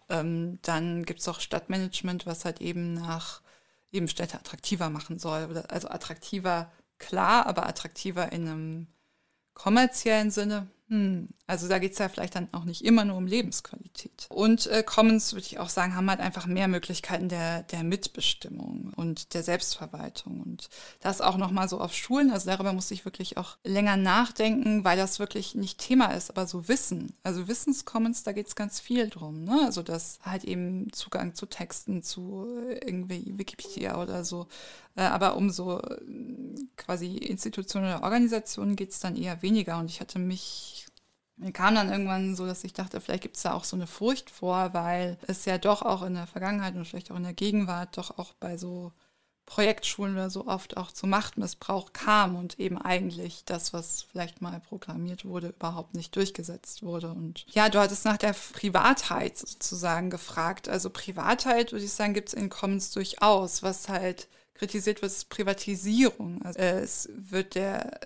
[0.10, 3.42] ähm, dann gibt es auch Stadtmanagement, was halt eben nach
[3.92, 5.64] eben Städte attraktiver machen soll.
[5.70, 8.88] Also attraktiver, klar, aber attraktiver in einem
[9.54, 13.28] kommerziellen Sinne hm, also da geht es ja vielleicht dann auch nicht immer nur um
[13.28, 14.26] Lebensqualität.
[14.30, 18.92] Und äh, Commons, würde ich auch sagen, haben halt einfach mehr Möglichkeiten der, der Mitbestimmung
[18.96, 20.42] und der Selbstverwaltung.
[20.42, 20.70] Und
[21.02, 24.98] das auch nochmal so auf Schulen, also darüber muss ich wirklich auch länger nachdenken, weil
[24.98, 27.14] das wirklich nicht Thema ist, aber so Wissen.
[27.22, 29.44] Also Wissenscommons, da geht es ganz viel drum.
[29.44, 29.62] Ne?
[29.66, 34.48] Also das halt eben Zugang zu Texten, zu äh, irgendwie Wikipedia oder so.
[34.96, 35.98] Äh, aber um so äh,
[36.76, 39.78] quasi Institutionen oder Organisationen geht es dann eher weniger.
[39.78, 40.88] Und ich hatte mich
[41.38, 43.88] mir kam dann irgendwann so, dass ich dachte, vielleicht gibt es da auch so eine
[43.88, 47.34] Furcht vor, weil es ja doch auch in der Vergangenheit und vielleicht auch in der
[47.34, 48.94] Gegenwart doch auch bei so
[49.46, 54.60] Projektschulen oder so oft auch zu Machtmissbrauch kam und eben eigentlich das, was vielleicht mal
[54.60, 57.10] proklamiert wurde, überhaupt nicht durchgesetzt wurde.
[57.10, 60.68] Und ja, du hattest nach der Privatheit sozusagen gefragt.
[60.68, 63.62] Also Privatheit, würde ich sagen, gibt es in Commons durchaus.
[63.62, 66.42] Was halt kritisiert wird, ist Privatisierung.
[66.42, 68.00] Also, äh, es wird der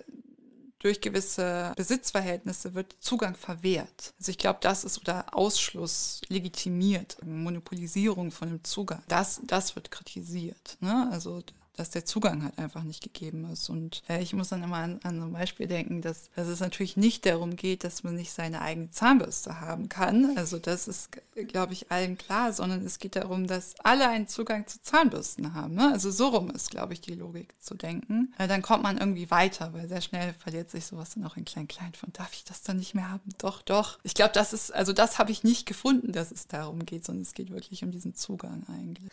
[0.79, 4.13] durch gewisse Besitzverhältnisse wird Zugang verwehrt.
[4.17, 9.03] Also ich glaube, das ist oder Ausschluss legitimiert, Monopolisierung von dem Zugang.
[9.07, 10.77] Das, das wird kritisiert.
[10.79, 11.09] Ne?
[11.11, 11.43] Also
[11.79, 13.69] dass der Zugang halt einfach nicht gegeben ist.
[13.69, 16.97] Und äh, ich muss dann immer an, an ein Beispiel denken, dass, dass es natürlich
[16.97, 20.37] nicht darum geht, dass man nicht seine eigene Zahnbürste haben kann.
[20.37, 21.09] Also das ist,
[21.47, 25.75] glaube ich, allen klar, sondern es geht darum, dass alle einen Zugang zu Zahnbürsten haben.
[25.75, 25.89] Ne?
[25.91, 28.33] Also so rum ist, glaube ich, die Logik zu denken.
[28.37, 31.45] Äh, dann kommt man irgendwie weiter, weil sehr schnell verliert sich sowas dann auch in
[31.45, 33.29] Klein-Klein von, darf ich das dann nicht mehr haben?
[33.37, 33.99] Doch, doch.
[34.03, 37.21] Ich glaube, das ist, also das habe ich nicht gefunden, dass es darum geht, sondern
[37.21, 39.09] es geht wirklich um diesen Zugang eigentlich.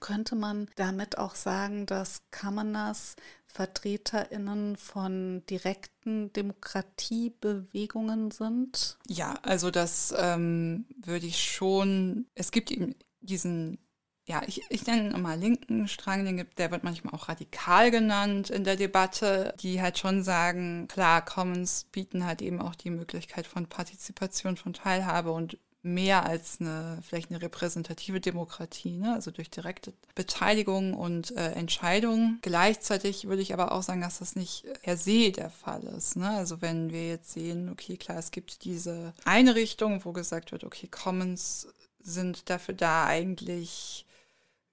[0.00, 8.98] Könnte man damit auch sagen, dass Kamenas VertreterInnen von direkten Demokratiebewegungen sind?
[9.08, 12.26] Ja, also das ähm, würde ich schon.
[12.34, 13.78] Es gibt eben diesen
[14.26, 18.48] ja, ich, ich nenne mal linken Strang, den gibt, der wird manchmal auch radikal genannt
[18.48, 23.46] in der Debatte, die halt schon sagen, klar, Commons bieten halt eben auch die Möglichkeit
[23.46, 29.12] von Partizipation, von Teilhabe und mehr als eine vielleicht eine repräsentative Demokratie, ne?
[29.12, 32.38] also durch direkte Beteiligung und äh, Entscheidung.
[32.40, 36.16] Gleichzeitig würde ich aber auch sagen, dass das nicht per se der Fall ist.
[36.16, 36.30] Ne?
[36.30, 40.64] Also wenn wir jetzt sehen, okay, klar, es gibt diese eine Richtung, wo gesagt wird,
[40.64, 41.68] okay, Commons
[42.00, 44.06] sind dafür da eigentlich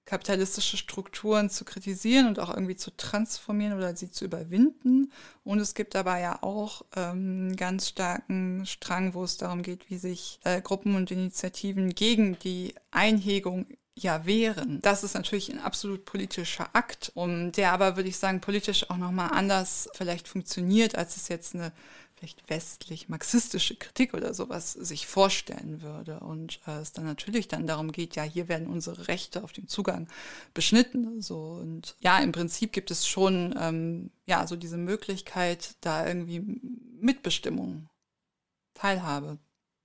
[0.04, 5.12] kapitalistische Strukturen zu kritisieren und auch irgendwie zu transformieren oder sie zu überwinden.
[5.44, 9.98] Und es gibt aber ja auch ähm, ganz starken Strang, wo es darum geht, wie
[9.98, 14.80] sich äh, Gruppen und Initiativen gegen die Einhegung ja wären.
[14.80, 18.96] Das ist natürlich ein absolut politischer Akt, um der aber, würde ich sagen, politisch auch
[18.96, 21.72] nochmal anders vielleicht funktioniert, als es jetzt eine
[22.22, 26.20] vielleicht westlich-marxistische Kritik oder sowas sich vorstellen würde.
[26.20, 29.66] Und äh, es dann natürlich dann darum geht, ja, hier werden unsere Rechte auf den
[29.66, 30.06] Zugang
[30.54, 31.20] beschnitten.
[31.20, 31.58] So.
[31.60, 36.60] Und ja, im Prinzip gibt es schon ähm, ja, so diese Möglichkeit, da irgendwie
[37.00, 37.88] Mitbestimmung,
[38.74, 39.38] Teilhabe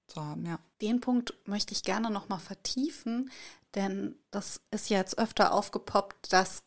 [0.06, 0.60] zu haben, ja.
[0.80, 3.32] Den Punkt möchte ich gerne nochmal vertiefen,
[3.74, 6.62] denn das ist ja jetzt öfter aufgepoppt, dass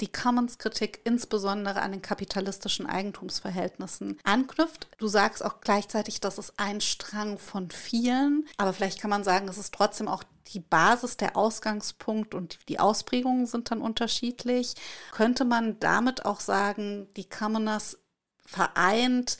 [0.00, 4.88] die Commons-Kritik insbesondere an den kapitalistischen Eigentumsverhältnissen anknüpft.
[4.98, 9.48] Du sagst auch gleichzeitig, das ist ein Strang von vielen, aber vielleicht kann man sagen,
[9.48, 14.74] es ist trotzdem auch die Basis, der Ausgangspunkt und die Ausprägungen sind dann unterschiedlich.
[15.10, 17.98] Könnte man damit auch sagen, die Commoners
[18.44, 19.38] vereint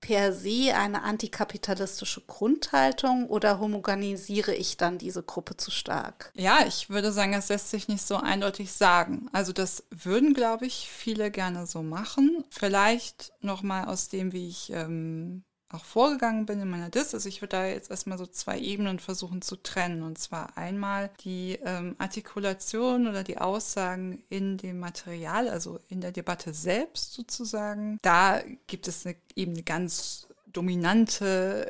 [0.00, 6.30] per se eine antikapitalistische Grundhaltung oder homogenisiere ich dann diese Gruppe zu stark?
[6.34, 9.28] Ja, ich würde sagen, das lässt sich nicht so eindeutig sagen.
[9.32, 12.44] Also das würden, glaube ich, viele gerne so machen.
[12.50, 17.12] Vielleicht nochmal aus dem, wie ich ähm, auch vorgegangen bin in meiner Dis.
[17.14, 20.02] Also ich würde da jetzt erstmal so zwei Ebenen versuchen zu trennen.
[20.02, 26.12] Und zwar einmal die ähm, Artikulation oder die Aussagen in dem Material, also in der
[26.12, 27.98] Debatte selbst sozusagen.
[28.02, 31.66] Da gibt es eine, eben eine ganz dominante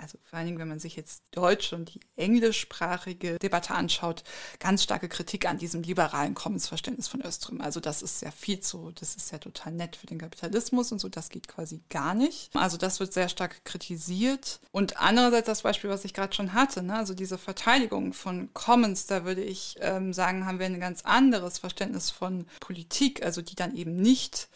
[0.00, 4.24] also vor allen Dingen, wenn man sich jetzt Deutsch und die englischsprachige Debatte anschaut,
[4.58, 7.60] ganz starke Kritik an diesem liberalen Kommensverständnis von Öström.
[7.60, 11.00] Also das ist ja viel zu, das ist ja total nett für den Kapitalismus und
[11.00, 12.54] so, das geht quasi gar nicht.
[12.56, 14.60] Also das wird sehr stark kritisiert.
[14.72, 16.96] Und andererseits das Beispiel, was ich gerade schon hatte, ne?
[16.96, 21.58] also diese Verteidigung von Commons, da würde ich ähm, sagen, haben wir ein ganz anderes
[21.58, 24.48] Verständnis von Politik, also die dann eben nicht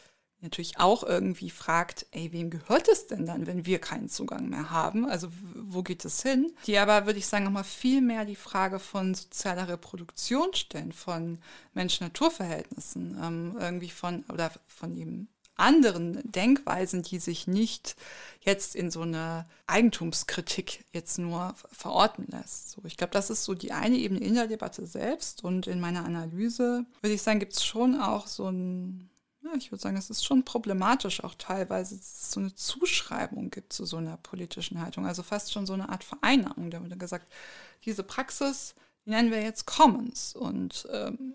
[0.45, 4.71] natürlich auch irgendwie fragt, ey, wem gehört es denn dann, wenn wir keinen Zugang mehr
[4.71, 5.09] haben?
[5.09, 6.53] Also wo geht es hin?
[6.67, 11.39] Die aber, würde ich sagen, nochmal viel mehr die Frage von sozialer Reproduktion stellen, von
[11.73, 17.97] Mensch-Natur-Verhältnissen, ähm, irgendwie von, oder von eben anderen Denkweisen, die sich nicht
[18.41, 22.71] jetzt in so eine Eigentumskritik jetzt nur verorten lässt.
[22.71, 25.81] So, ich glaube, das ist so die eine Ebene in der Debatte selbst und in
[25.81, 29.09] meiner Analyse würde ich sagen, gibt es schon auch so ein
[29.45, 33.51] ja, ich würde sagen, es ist schon problematisch auch teilweise, dass es so eine Zuschreibung
[33.51, 35.07] gibt zu so einer politischen Haltung.
[35.07, 36.71] Also fast schon so eine Art Vereinnahmung.
[36.71, 37.31] Da wurde gesagt,
[37.85, 40.35] diese Praxis, die nennen wir jetzt Commons.
[40.35, 41.35] Und ähm,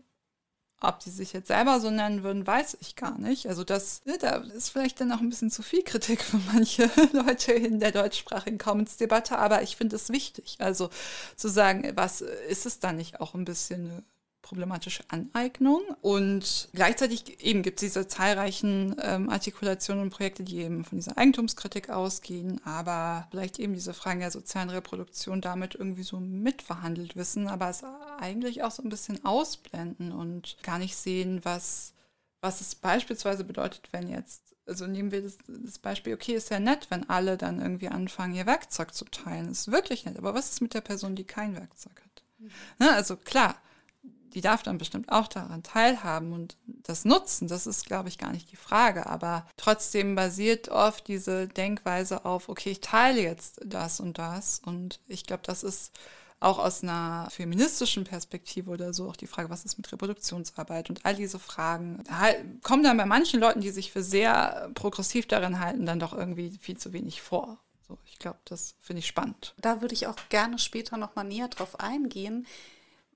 [0.82, 3.48] ob die sich jetzt selber so nennen würden, weiß ich gar nicht.
[3.48, 6.90] Also das, ne, da ist vielleicht dann auch ein bisschen zu viel Kritik für manche
[7.14, 10.56] Leute in der deutschsprachigen Commons-Debatte, aber ich finde es wichtig.
[10.60, 10.90] Also
[11.36, 14.04] zu sagen, was ist es da nicht auch ein bisschen eine
[14.50, 15.82] problematische Aneignung.
[16.02, 21.18] Und gleichzeitig eben gibt es diese zahlreichen ähm, Artikulationen und Projekte, die eben von dieser
[21.20, 27.48] Eigentumskritik ausgehen, aber vielleicht eben diese Fragen der sozialen Reproduktion damit irgendwie so mitverhandelt wissen,
[27.48, 27.84] aber es
[28.18, 31.94] eigentlich auch so ein bisschen ausblenden und gar nicht sehen, was,
[32.42, 36.60] was es beispielsweise bedeutet, wenn jetzt also nehmen wir das, das, Beispiel, okay, ist ja
[36.60, 39.50] nett, wenn alle dann irgendwie anfangen, ihr Werkzeug zu teilen.
[39.50, 40.20] Ist wirklich nett.
[40.20, 42.24] Aber was ist mit der Person, die kein Werkzeug hat?
[42.38, 42.52] Mhm.
[42.78, 43.56] Ne, also klar,
[44.34, 47.48] die darf dann bestimmt auch daran teilhaben und das nutzen.
[47.48, 49.08] Das ist, glaube ich, gar nicht die Frage.
[49.08, 54.62] Aber trotzdem basiert oft diese Denkweise auf, okay, ich teile jetzt das und das.
[54.66, 55.92] Und ich glaube, das ist
[56.40, 61.06] auch aus einer feministischen Perspektive oder so auch die Frage, was ist mit Reproduktionsarbeit und
[61.06, 62.02] all diese Fragen
[62.64, 66.58] kommen dann bei manchen Leuten, die sich für sehr progressiv darin halten, dann doch irgendwie
[66.62, 67.60] viel zu wenig vor.
[67.88, 69.54] So, ich glaube, das finde ich spannend.
[69.60, 72.48] Da würde ich auch gerne später noch mal näher drauf eingehen.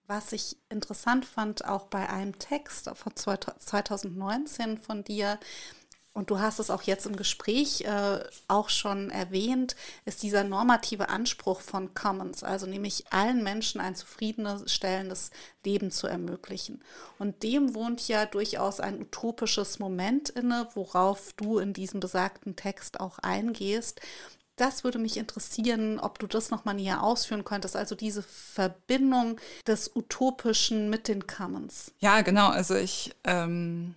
[0.08, 5.40] Was ich interessant fand, auch bei einem Text von 2019 von dir,
[6.14, 11.10] und du hast es auch jetzt im Gespräch äh, auch schon erwähnt, ist dieser normative
[11.10, 15.32] Anspruch von Commons, also nämlich allen Menschen ein zufriedenstellendes
[15.66, 16.84] Leben zu ermöglichen.
[17.18, 23.00] Und dem wohnt ja durchaus ein utopisches Moment inne, worauf du in diesem besagten Text
[23.00, 24.00] auch eingehst
[24.64, 29.94] das würde mich interessieren, ob du das nochmal näher ausführen könntest, also diese Verbindung des
[29.94, 31.92] Utopischen mit den Commons.
[32.00, 32.48] Ja, genau.
[32.48, 33.96] Also ich ähm,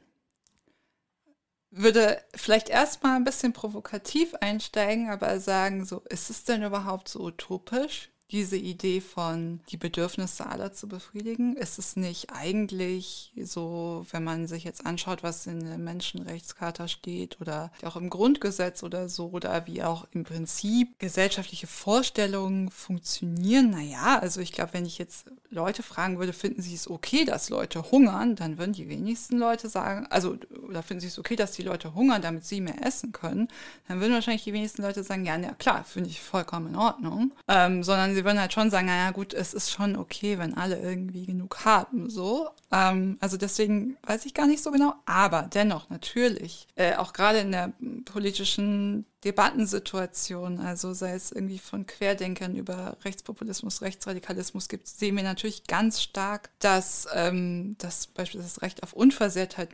[1.70, 7.20] würde vielleicht erstmal ein bisschen provokativ einsteigen, aber sagen, so, ist es denn überhaupt so
[7.20, 8.10] utopisch?
[8.30, 11.56] Diese Idee von die Bedürfnisse aller zu befriedigen?
[11.56, 17.40] Ist es nicht eigentlich so, wenn man sich jetzt anschaut, was in der Menschenrechtscharta steht
[17.40, 23.70] oder auch im Grundgesetz oder so oder wie auch im Prinzip gesellschaftliche Vorstellungen funktionieren?
[23.70, 27.50] Naja, also ich glaube, wenn ich jetzt Leute fragen würde, finden sie es okay, dass
[27.50, 30.36] Leute hungern, dann würden die wenigsten Leute sagen, also
[30.68, 33.48] oder finden sie es okay, dass die Leute hungern, damit sie mehr essen können,
[33.86, 37.32] dann würden wahrscheinlich die wenigsten Leute sagen, ja, na klar, finde ich vollkommen in Ordnung,
[37.48, 40.78] ähm, sondern sie würden halt schon sagen, naja gut, es ist schon okay, wenn alle
[40.78, 42.48] irgendwie genug haben, so.
[42.72, 47.38] Ähm, also deswegen weiß ich gar nicht so genau, aber dennoch natürlich, äh, auch gerade
[47.38, 47.72] in der
[48.06, 55.66] politischen Debattensituation, also sei es irgendwie von Querdenkern über Rechtspopulismus, Rechtsradikalismus gibt, sehen wir natürlich
[55.66, 59.70] ganz stark, dass, ähm, dass beispielsweise das Recht auf Unversehrtheit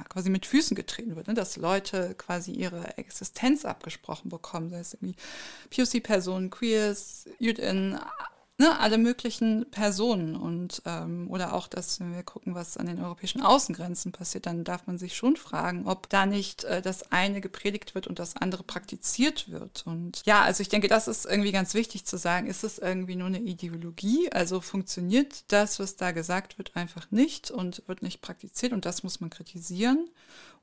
[0.00, 1.34] ja, quasi mit Füßen getreten wird, ne?
[1.34, 5.16] dass Leute quasi ihre Existenz abgesprochen bekommen, sei es irgendwie
[5.70, 7.98] POC-Personen, Queers, JüdInnen,
[8.60, 13.02] ne, alle möglichen Personen und ähm, oder auch, dass wenn wir gucken, was an den
[13.02, 17.40] europäischen Außengrenzen passiert, dann darf man sich schon fragen, ob da nicht äh, das eine
[17.40, 19.84] gepredigt wird und das andere praktiziert wird.
[19.86, 22.46] Und ja, also ich denke, das ist irgendwie ganz wichtig zu sagen.
[22.48, 24.30] Ist es irgendwie nur eine Ideologie?
[24.30, 29.02] Also funktioniert das, was da gesagt wird, einfach nicht und wird nicht praktiziert und das
[29.02, 30.10] muss man kritisieren.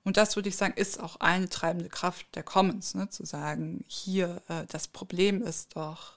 [0.04, 3.10] Und das würde ich sagen, ist auch eine treibende Kraft der Commons, ne?
[3.10, 6.17] zu sagen, hier, äh, das Problem ist doch,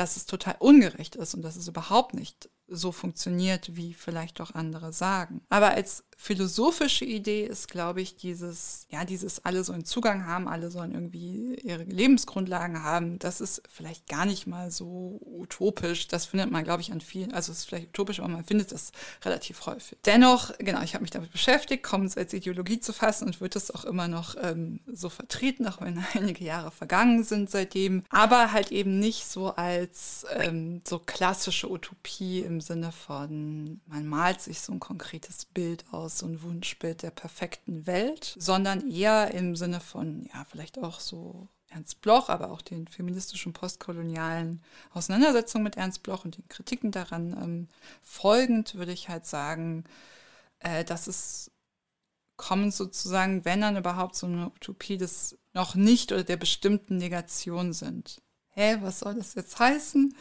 [0.00, 4.54] dass es total ungerecht ist und dass es überhaupt nicht so funktioniert, wie vielleicht auch
[4.54, 5.42] andere sagen.
[5.50, 10.70] Aber als philosophische Idee ist, glaube ich, dieses, ja, dieses alle sollen Zugang haben, alle
[10.70, 16.08] sollen irgendwie ihre Lebensgrundlagen haben, das ist vielleicht gar nicht mal so utopisch.
[16.08, 18.70] Das findet man, glaube ich, an vielen, also es ist vielleicht utopisch, aber man findet
[18.70, 18.92] das
[19.24, 19.96] relativ häufig.
[20.04, 23.70] Dennoch, genau, ich habe mich damit beschäftigt, Commons als Ideologie zu fassen und würde es
[23.70, 28.72] auch immer noch ähm, so vertreten, auch wenn einige Jahre vergangen sind seitdem, aber halt
[28.72, 34.74] eben nicht so als ähm, so klassische Utopie im Sinne von, man malt sich so
[34.74, 39.80] ein konkretes Bild aus aus so ein Wunschbild der perfekten Welt, sondern eher im Sinne
[39.80, 44.60] von, ja, vielleicht auch so Ernst Bloch, aber auch den feministischen postkolonialen
[44.92, 47.68] Auseinandersetzungen mit Ernst Bloch und den Kritiken daran ähm,
[48.02, 49.84] folgend, würde ich halt sagen,
[50.58, 51.52] äh, dass es
[52.36, 57.72] kommen sozusagen, wenn dann überhaupt so eine Utopie des noch nicht oder der bestimmten Negation
[57.72, 58.20] sind.
[58.48, 60.16] Hä, was soll das jetzt heißen?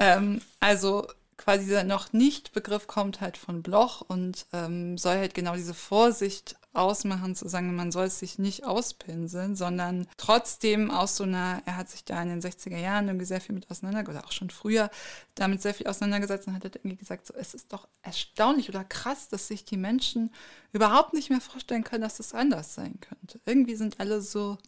[0.00, 1.06] Ähm, also
[1.42, 5.74] quasi dieser noch nicht Begriff kommt halt von Bloch und ähm, soll halt genau diese
[5.74, 11.60] Vorsicht ausmachen, zu sagen, man soll es sich nicht auspinseln, sondern trotzdem aus so einer,
[11.66, 14.50] er hat sich da in den 60er Jahren irgendwie sehr viel mit auseinandergesetzt, auch schon
[14.50, 14.88] früher
[15.34, 18.84] damit sehr viel auseinandergesetzt und hat halt irgendwie gesagt, so, es ist doch erstaunlich oder
[18.84, 20.32] krass, dass sich die Menschen
[20.72, 23.40] überhaupt nicht mehr vorstellen können, dass es anders sein könnte.
[23.44, 24.58] Irgendwie sind alle so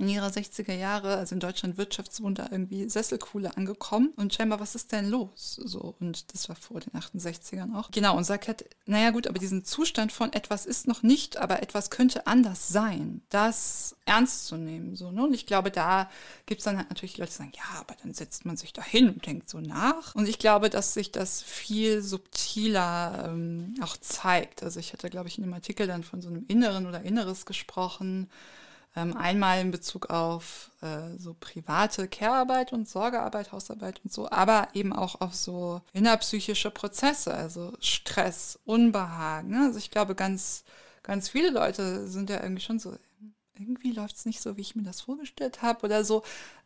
[0.00, 4.92] in ihrer 60er Jahre, also in Deutschland Wirtschaftswunder irgendwie Sesselkuhle angekommen und scheinbar, was ist
[4.92, 5.60] denn los?
[5.62, 7.90] So, und das war vor den 68ern auch.
[7.90, 11.62] Genau, und sagt halt, naja gut, aber diesen Zustand von etwas ist noch nicht, aber
[11.62, 14.96] etwas könnte anders sein, das ernst zu nehmen.
[14.96, 15.22] So, ne?
[15.22, 16.10] Und ich glaube, da
[16.46, 18.82] gibt es dann halt natürlich Leute, die sagen, ja, aber dann setzt man sich da
[18.82, 20.14] hin und denkt so nach.
[20.14, 24.62] Und ich glaube, dass sich das viel subtiler ähm, auch zeigt.
[24.62, 27.44] Also ich hatte, glaube ich, in dem Artikel dann von so einem Inneren oder Inneres
[27.44, 28.30] gesprochen,
[28.96, 34.68] ähm, einmal in Bezug auf äh, so private Care-Arbeit und Sorgearbeit, Hausarbeit und so, aber
[34.74, 39.50] eben auch auf so innerpsychische Prozesse, also Stress, Unbehagen.
[39.50, 39.66] Ne?
[39.66, 40.64] Also ich glaube, ganz,
[41.02, 42.96] ganz viele Leute sind ja irgendwie schon so,
[43.54, 46.22] irgendwie läuft es nicht so, wie ich mir das vorgestellt habe oder so.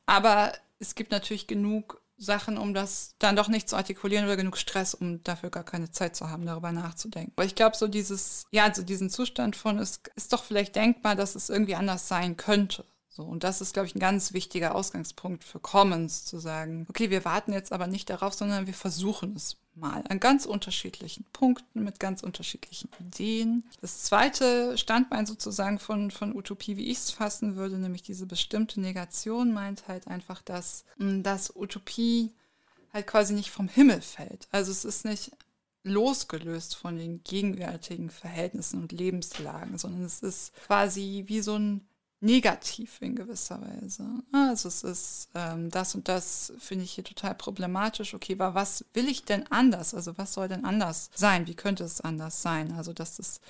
[0.06, 4.56] Aber es gibt natürlich genug Sachen, um das dann doch nicht zu artikulieren oder genug
[4.56, 7.32] Stress, um dafür gar keine Zeit zu haben, darüber nachzudenken.
[7.36, 11.16] Aber ich glaube, so dieses, ja, so diesen Zustand von, es ist doch vielleicht denkbar,
[11.16, 12.84] dass es irgendwie anders sein könnte.
[13.16, 17.10] So, und das ist, glaube ich, ein ganz wichtiger Ausgangspunkt für Commons, zu sagen, okay,
[17.10, 21.84] wir warten jetzt aber nicht darauf, sondern wir versuchen es mal an ganz unterschiedlichen Punkten
[21.84, 23.62] mit ganz unterschiedlichen Ideen.
[23.80, 28.80] Das zweite Standbein sozusagen von, von Utopie, wie ich es fassen würde, nämlich diese bestimmte
[28.80, 32.32] Negation, meint halt einfach, dass, hm, dass Utopie
[32.92, 34.48] halt quasi nicht vom Himmel fällt.
[34.50, 35.30] Also es ist nicht
[35.84, 41.86] losgelöst von den gegenwärtigen Verhältnissen und Lebenslagen, sondern es ist quasi wie so ein
[42.24, 44.04] negativ in gewisser Weise.
[44.32, 48.14] Also es ist ähm, das und das finde ich hier total problematisch.
[48.14, 49.94] Okay, aber was will ich denn anders?
[49.94, 51.46] Also was soll denn anders sein?
[51.46, 52.72] Wie könnte es anders sein?
[52.72, 53.40] Also dass es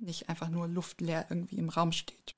[0.00, 2.34] nicht einfach nur luftleer irgendwie im Raum steht.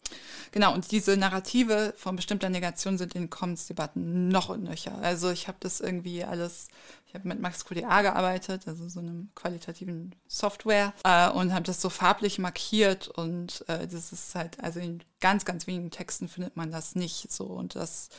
[0.51, 4.99] Genau, und diese Narrative von bestimmter Negation sind in Commons-Debatten noch und nöcher.
[4.99, 6.69] Also ich habe das irgendwie alles,
[7.07, 11.81] ich habe mit Max QDA gearbeitet, also so einem qualitativen Software, äh, und habe das
[11.81, 16.57] so farblich markiert und äh, das ist halt, also in ganz, ganz wenigen Texten findet
[16.57, 17.47] man das nicht so.
[17.47, 18.11] Und das,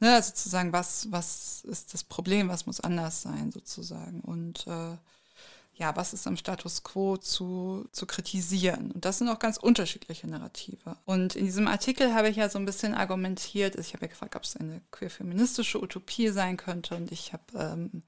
[0.00, 4.20] ne, sozusagen, was, was ist das Problem, was muss anders sein, sozusagen.
[4.20, 4.96] Und äh,
[5.82, 8.92] ja, was ist am Status quo zu, zu kritisieren.
[8.92, 10.96] Und das sind auch ganz unterschiedliche Narrative.
[11.04, 14.36] Und in diesem Artikel habe ich ja so ein bisschen argumentiert, ich habe ja gefragt,
[14.36, 16.94] ob es eine queer-feministische Utopie sein könnte.
[16.94, 18.02] Und ich habe ähm,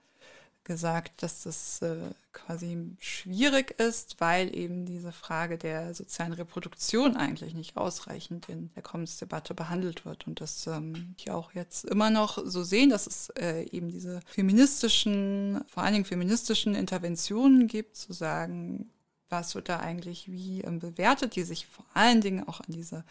[0.64, 1.96] gesagt, dass das äh,
[2.32, 8.82] quasi schwierig ist, weil eben diese Frage der sozialen Reproduktion eigentlich nicht ausreichend in der
[8.82, 10.26] Commons-Debatte behandelt wird.
[10.26, 14.20] Und das ähm, ich auch jetzt immer noch so sehen, dass es äh, eben diese
[14.26, 18.90] feministischen, vor allen Dingen feministischen Interventionen gibt, zu sagen,
[19.28, 23.04] was wird da eigentlich wie ähm, bewertet, die sich vor allen Dingen auch an diese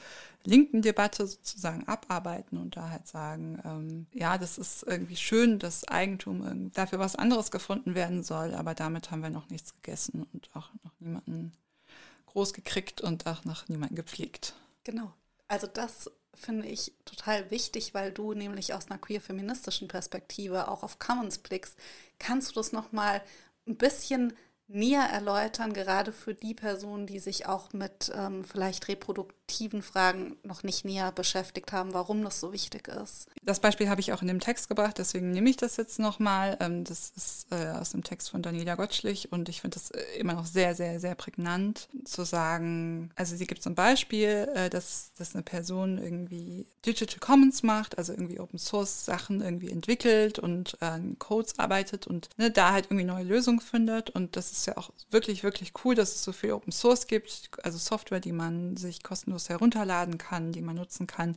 [0.43, 5.87] linken Debatte sozusagen abarbeiten und da halt sagen, ähm, ja, das ist irgendwie schön, dass
[5.87, 10.49] Eigentum dafür was anderes gefunden werden soll, aber damit haben wir noch nichts gegessen und
[10.53, 11.53] auch noch niemanden
[12.27, 14.53] groß gekriegt und auch noch niemanden gepflegt.
[14.83, 15.13] Genau.
[15.47, 20.99] Also das finde ich total wichtig, weil du nämlich aus einer queer-feministischen Perspektive auch auf
[20.99, 21.77] Commons blickst.
[22.19, 23.21] Kannst du das nochmal
[23.67, 24.33] ein bisschen
[24.67, 29.42] näher erläutern, gerade für die Personen, die sich auch mit ähm, vielleicht reproduktiven
[29.81, 33.27] Fragen noch nicht näher beschäftigt haben, warum das so wichtig ist.
[33.43, 36.57] Das Beispiel habe ich auch in dem Text gebracht, deswegen nehme ich das jetzt nochmal.
[36.59, 40.01] Ähm, das ist äh, aus dem Text von Daniela Gottschlich und ich finde das äh,
[40.17, 45.11] immer noch sehr, sehr, sehr prägnant zu sagen, also sie gibt zum Beispiel, äh, dass,
[45.17, 50.81] dass eine Person irgendwie Digital Commons macht, also irgendwie Open Source Sachen irgendwie entwickelt und
[50.81, 54.77] an Codes arbeitet und ne, da halt irgendwie neue Lösungen findet und das ist ja
[54.77, 58.77] auch wirklich, wirklich cool, dass es so viel Open Source gibt, also Software, die man
[58.77, 61.35] sich kostenlos herunterladen kann, die man nutzen kann,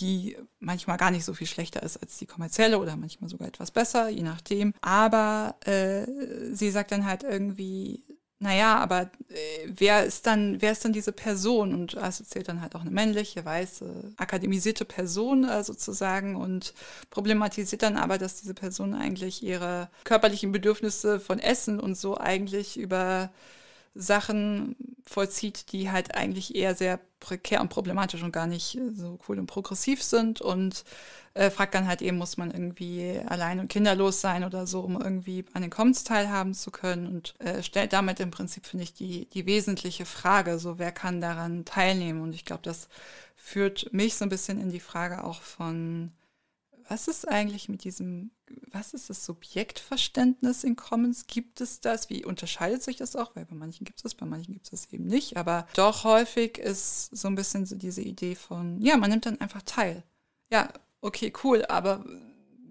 [0.00, 3.70] die manchmal gar nicht so viel schlechter ist als die kommerzielle oder manchmal sogar etwas
[3.70, 4.74] besser, je nachdem.
[4.80, 6.06] Aber äh,
[6.52, 8.04] sie sagt dann halt irgendwie,
[8.38, 11.72] naja, aber äh, wer ist dann, wer ist dann diese Person?
[11.72, 16.74] Und assoziiert dann halt auch eine männliche, weiße, akademisierte Person äh, sozusagen und
[17.08, 22.78] problematisiert dann aber, dass diese Person eigentlich ihre körperlichen Bedürfnisse von Essen und so eigentlich
[22.78, 23.30] über
[23.96, 29.38] Sachen vollzieht, die halt eigentlich eher sehr prekär und problematisch und gar nicht so cool
[29.38, 30.40] und progressiv sind.
[30.40, 30.84] Und
[31.34, 35.00] äh, fragt dann halt eben, muss man irgendwie allein und kinderlos sein oder so, um
[35.00, 37.06] irgendwie an den Commons teilhaben zu können?
[37.06, 41.20] Und äh, stellt damit im Prinzip, finde ich, die, die wesentliche Frage, so wer kann
[41.20, 42.22] daran teilnehmen?
[42.22, 42.88] Und ich glaube, das
[43.36, 46.12] führt mich so ein bisschen in die Frage auch von,
[46.88, 48.30] was ist eigentlich mit diesem,
[48.70, 51.26] was ist das Subjektverständnis in Commons?
[51.26, 52.10] Gibt es das?
[52.10, 53.34] Wie unterscheidet sich das auch?
[53.34, 55.36] Weil bei manchen gibt es das, bei manchen gibt es das eben nicht.
[55.36, 59.40] Aber doch häufig ist so ein bisschen so diese Idee von, ja, man nimmt dann
[59.40, 60.04] einfach teil.
[60.50, 62.04] Ja, okay, cool, aber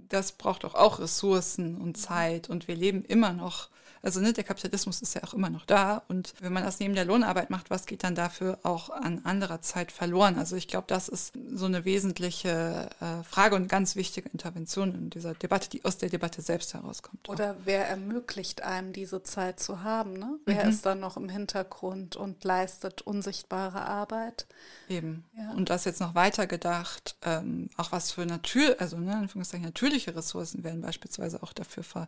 [0.08, 3.70] das braucht doch auch Ressourcen und Zeit und wir leben immer noch
[4.06, 6.94] also ne, der Kapitalismus ist ja auch immer noch da und wenn man das neben
[6.94, 10.38] der Lohnarbeit macht, was geht dann dafür auch an anderer Zeit verloren?
[10.38, 15.10] Also ich glaube, das ist so eine wesentliche äh, Frage und ganz wichtige Intervention in
[15.10, 17.28] dieser Debatte, die aus der Debatte selbst herauskommt.
[17.28, 17.56] Oder auch.
[17.66, 20.14] wer ermöglicht einem diese Zeit zu haben?
[20.14, 20.38] Ne?
[20.46, 20.70] Wer mhm.
[20.70, 24.46] ist dann noch im Hintergrund und leistet unsichtbare Arbeit?
[24.88, 25.26] Eben.
[25.36, 25.52] Ja.
[25.54, 30.16] Und das jetzt noch weiter gedacht, ähm, auch was für Natur, also ne, Anführungszeichen natürliche
[30.16, 32.08] Ressourcen werden beispielsweise auch dafür ver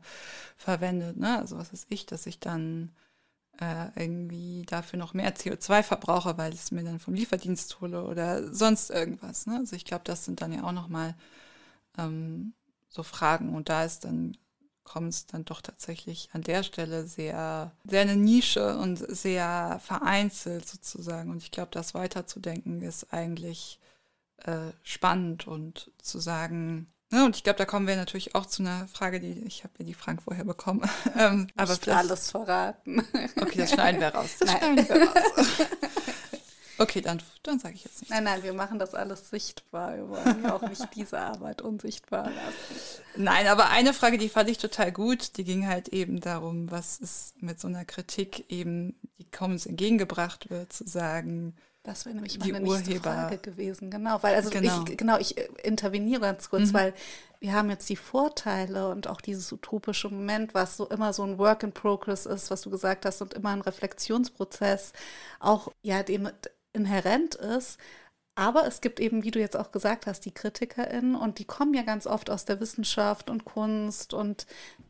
[0.57, 1.17] verwendet.
[1.17, 1.39] Ne?
[1.39, 2.91] Also was ist ich, dass ich dann
[3.59, 8.03] äh, irgendwie dafür noch mehr CO2 verbrauche, weil ich es mir dann vom Lieferdienst hole
[8.03, 9.47] oder sonst irgendwas.
[9.47, 9.57] Ne?
[9.57, 11.15] Also ich glaube, das sind dann ja auch nochmal
[11.97, 12.53] ähm,
[12.89, 13.55] so Fragen.
[13.55, 14.37] Und da ist dann
[14.83, 20.67] kommt es dann doch tatsächlich an der Stelle sehr, sehr eine Nische und sehr vereinzelt
[20.67, 21.29] sozusagen.
[21.29, 23.79] Und ich glaube, das weiterzudenken ist eigentlich
[24.37, 28.61] äh, spannend und zu sagen, Ne, und ich glaube, da kommen wir natürlich auch zu
[28.63, 30.81] einer Frage, die ich habe ja die Fragen vorher bekommen.
[31.17, 33.07] ähm, aber Nicht alles verraten.
[33.39, 34.35] Okay, das schneiden wir raus.
[34.39, 34.57] Das nein.
[34.57, 35.47] schneiden wir raus.
[36.79, 38.11] Okay, dann, dann sage ich jetzt nicht.
[38.11, 39.95] Nein, nein, wir machen das alles sichtbar.
[39.95, 43.01] Wir wollen ja auch nicht diese Arbeit unsichtbar lassen.
[43.15, 46.99] Nein, aber eine Frage, die fand ich total gut, die ging halt eben darum, was
[46.99, 51.55] ist mit so einer Kritik eben, die Commons entgegengebracht wird, zu sagen,
[51.87, 53.13] das wäre nämlich meine die nächste Urheber.
[53.13, 54.21] Frage gewesen, genau.
[54.21, 54.83] Weil also genau.
[54.83, 56.73] ich, genau, ich äh, interveniere ganz kurz, mhm.
[56.73, 56.93] weil
[57.39, 61.37] wir haben jetzt die Vorteile und auch dieses utopische Moment, was so immer so ein
[61.37, 64.91] Work in Progress ist, was du gesagt hast, und immer ein Reflexionsprozess
[65.39, 66.29] auch ja dem
[66.73, 67.79] inhärent ist.
[68.35, 71.73] Aber es gibt eben, wie du jetzt auch gesagt hast, die KritikerInnen und die kommen
[71.73, 74.45] ja ganz oft aus der Wissenschaft und Kunst und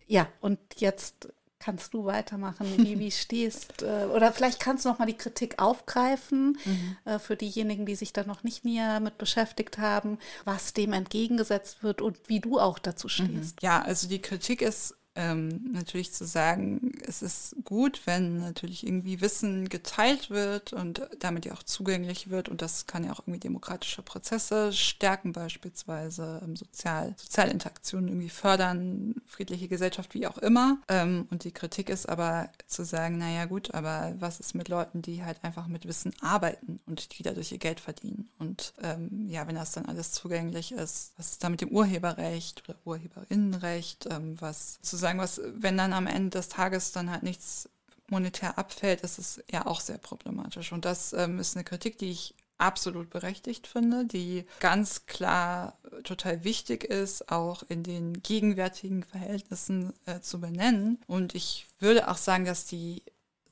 [0.07, 1.29] ja, und jetzt
[1.59, 3.81] kannst du weitermachen, wie, wie stehst.
[3.81, 6.97] Äh, oder vielleicht kannst du noch mal die Kritik aufgreifen mhm.
[7.05, 11.83] äh, für diejenigen, die sich da noch nicht näher mit beschäftigt haben, was dem entgegengesetzt
[11.83, 13.31] wird und wie du auch dazu stehst.
[13.31, 13.61] Mhm.
[13.61, 19.19] Ja, also die Kritik ist ähm, natürlich zu sagen, es ist gut, wenn natürlich irgendwie
[19.19, 23.39] Wissen geteilt wird und damit ja auch zugänglich wird und das kann ja auch irgendwie
[23.39, 30.77] demokratische Prozesse stärken, beispielsweise ähm, sozial, soziale Interaktionen irgendwie fördern, friedliche Gesellschaft, wie auch immer.
[30.87, 35.01] Ähm, und die Kritik ist aber zu sagen, naja gut, aber was ist mit Leuten,
[35.01, 38.29] die halt einfach mit Wissen arbeiten und die dadurch ihr Geld verdienen?
[38.37, 42.63] Und ähm, ja, wenn das dann alles zugänglich ist, was ist da mit dem Urheberrecht
[42.67, 47.23] oder Urheberinnenrecht, ähm, was sozusagen sozusagen, was, wenn dann am Ende des Tages dann halt
[47.23, 47.69] nichts
[48.09, 50.71] monetär abfällt, ist es ja auch sehr problematisch.
[50.71, 56.43] Und das ähm, ist eine Kritik, die ich absolut berechtigt finde, die ganz klar total
[56.43, 60.99] wichtig ist, auch in den gegenwärtigen Verhältnissen äh, zu benennen.
[61.07, 63.03] Und ich würde auch sagen, dass die,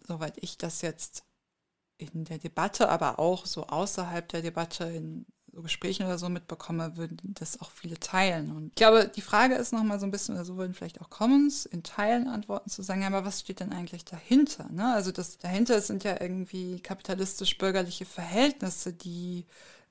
[0.07, 1.23] soweit ich das jetzt
[1.97, 5.25] in der Debatte, aber auch so außerhalb der Debatte in
[5.55, 8.51] so Gesprächen oder so mitbekomme, würden das auch viele teilen.
[8.51, 11.09] Und ich glaube, die Frage ist nochmal so ein bisschen, oder so würden vielleicht auch
[11.09, 14.67] Commons in Teilen antworten zu sagen, ja, aber was steht denn eigentlich dahinter?
[14.69, 14.93] Ne?
[14.93, 19.45] Also das dahinter sind ja irgendwie kapitalistisch-bürgerliche Verhältnisse, die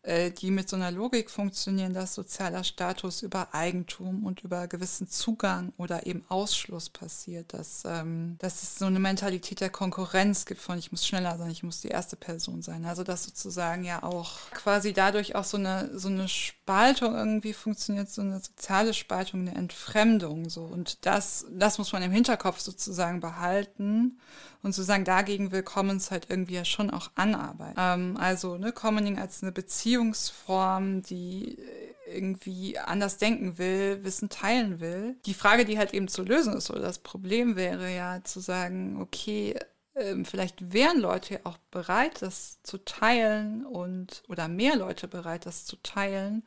[0.07, 5.73] die mit so einer Logik funktionieren, dass sozialer Status über Eigentum und über gewissen Zugang
[5.79, 10.79] oder eben Ausschluss passiert, dass, ähm, dass es so eine Mentalität der Konkurrenz gibt von
[10.79, 12.85] ich muss schneller sein, ich muss die erste Person sein.
[12.85, 18.11] Also dass sozusagen ja auch quasi dadurch auch so eine, so eine Spaltung irgendwie funktioniert,
[18.11, 20.65] so eine soziale Spaltung, eine Entfremdung so.
[20.65, 24.19] Und das, das muss man im Hinterkopf sozusagen behalten
[24.65, 27.77] und sozusagen dagegen will Commons halt irgendwie ja schon auch anarbeiten.
[27.79, 31.59] Ähm, also ne, Commoning als eine Beziehungsform, die
[32.07, 35.17] irgendwie anders denken will, Wissen teilen will.
[35.27, 39.01] Die Frage, die halt eben zu lösen ist, oder das Problem wäre ja zu sagen,
[39.01, 39.55] okay,
[39.97, 45.67] ähm, vielleicht wären Leute auch bereit, das zu teilen und oder mehr Leute bereit, das
[45.67, 46.43] zu teilen,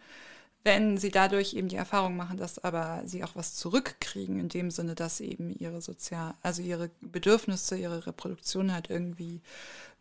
[0.68, 4.70] wenn sie dadurch eben die Erfahrung machen, dass aber sie auch was zurückkriegen, in dem
[4.70, 9.42] Sinne, dass eben ihre sozial, also ihre Bedürfnisse, ihre Reproduktion halt irgendwie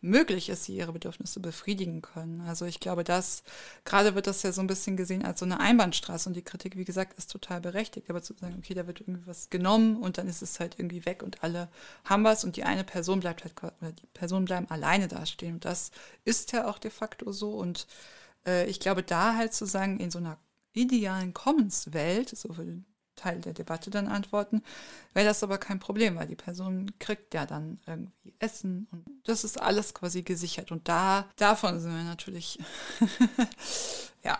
[0.01, 2.41] möglich ist, sie ihre Bedürfnisse befriedigen können.
[2.41, 3.43] Also ich glaube, dass
[3.85, 6.75] gerade wird das ja so ein bisschen gesehen als so eine Einbahnstraße und die Kritik,
[6.75, 8.09] wie gesagt, ist total berechtigt.
[8.09, 11.05] Aber zu sagen, okay, da wird irgendwie was genommen und dann ist es halt irgendwie
[11.05, 11.69] weg und alle
[12.03, 15.55] haben was und die eine Person bleibt halt, oder die Personen bleiben alleine dastehen.
[15.55, 15.91] Und das
[16.25, 17.87] ist ja auch de facto so und
[18.45, 20.37] äh, ich glaube, da halt zu sagen, in so einer
[20.77, 22.83] idealen Commons-Welt, so will
[23.17, 24.63] Teil der Debatte dann antworten,
[25.13, 29.43] wäre das aber kein Problem, weil die Person kriegt ja dann irgendwie Essen und das
[29.43, 30.71] ist alles quasi gesichert.
[30.71, 32.59] Und da, davon sind wir natürlich
[34.23, 34.37] ja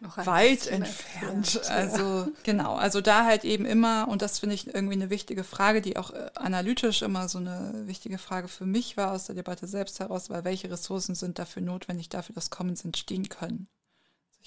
[0.00, 1.56] weit entfernt.
[1.56, 1.70] entfernt.
[1.70, 5.80] Also genau, also da halt eben immer, und das finde ich irgendwie eine wichtige Frage,
[5.80, 9.66] die auch äh, analytisch immer so eine wichtige Frage für mich war aus der Debatte
[9.66, 13.66] selbst heraus, weil welche Ressourcen sind dafür notwendig, dafür, dass Commons entstehen können.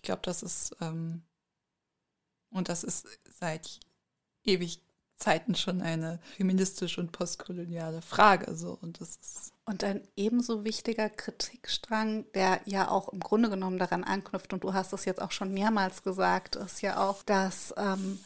[0.02, 1.22] Ich glaube, das ist, ähm,
[2.49, 3.08] und das ist
[3.39, 3.80] seit
[4.43, 4.82] ewig
[5.18, 8.56] Zeiten schon eine feministische und postkoloniale Frage.
[8.56, 8.76] So.
[8.82, 14.04] Und, das ist und ein ebenso wichtiger Kritikstrang, der ja auch im Grunde genommen daran
[14.04, 18.20] anknüpft, und du hast es jetzt auch schon mehrmals gesagt, ist ja auch, dass ähm,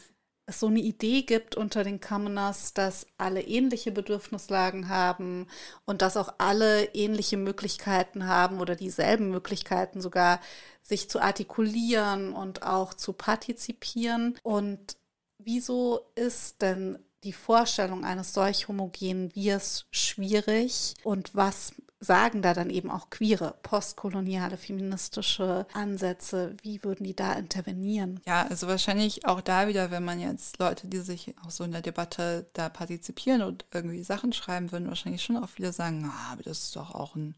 [0.46, 5.48] es so eine Idee gibt unter den Commoners, dass alle ähnliche Bedürfnislagen haben
[5.84, 10.40] und dass auch alle ähnliche Möglichkeiten haben oder dieselben Möglichkeiten sogar,
[10.82, 14.38] sich zu artikulieren und auch zu partizipieren.
[14.44, 14.96] Und
[15.38, 22.70] wieso ist denn die Vorstellung eines solch homogenen Wirs schwierig und was sagen da dann
[22.70, 26.56] eben auch queere, postkoloniale, feministische Ansätze?
[26.62, 28.20] Wie würden die da intervenieren?
[28.26, 31.72] Ja, also wahrscheinlich auch da wieder, wenn man jetzt Leute, die sich auch so in
[31.72, 36.32] der Debatte da partizipieren und irgendwie Sachen schreiben würden, wahrscheinlich schon auch viele sagen, ah,
[36.32, 37.34] aber das ist doch auch ein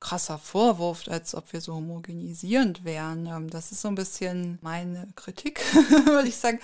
[0.00, 3.26] krasser Vorwurf, als ob wir so homogenisierend wären.
[3.26, 5.60] Ähm, das ist so ein bisschen meine Kritik,
[6.06, 6.60] würde ich sagen.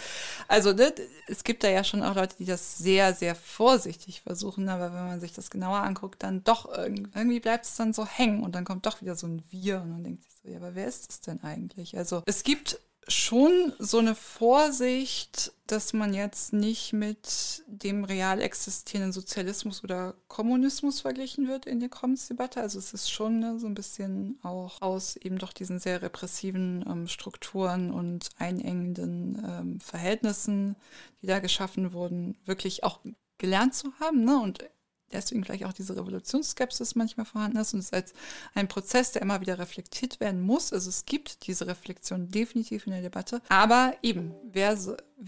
[0.49, 0.95] Also ne,
[1.26, 5.07] es gibt da ja schon auch Leute, die das sehr, sehr vorsichtig versuchen, aber wenn
[5.07, 8.64] man sich das genauer anguckt, dann doch irgendwie bleibt es dann so hängen und dann
[8.64, 11.09] kommt doch wieder so ein Wir und man denkt sich so, ja, aber wer ist
[11.09, 11.97] das denn eigentlich?
[11.97, 19.13] Also es gibt schon so eine Vorsicht, dass man jetzt nicht mit dem real existierenden
[19.13, 22.61] Sozialismus oder Kommunismus verglichen wird in der Commons-Debatte.
[22.61, 26.85] Also es ist schon ne, so ein bisschen auch aus eben doch diesen sehr repressiven
[26.87, 30.77] ähm, Strukturen und einengenden ähm, Verhältnissen,
[31.23, 33.01] die da geschaffen wurden, wirklich auch
[33.39, 34.41] gelernt zu haben ne?
[34.41, 34.65] und
[35.13, 38.13] deswegen vielleicht auch diese Revolutionsskepsis manchmal vorhanden ist und es als
[38.55, 40.73] ein Prozess, der immer wieder reflektiert werden muss.
[40.73, 43.41] Also es gibt diese Reflexion definitiv in der Debatte.
[43.49, 44.77] Aber eben, wer,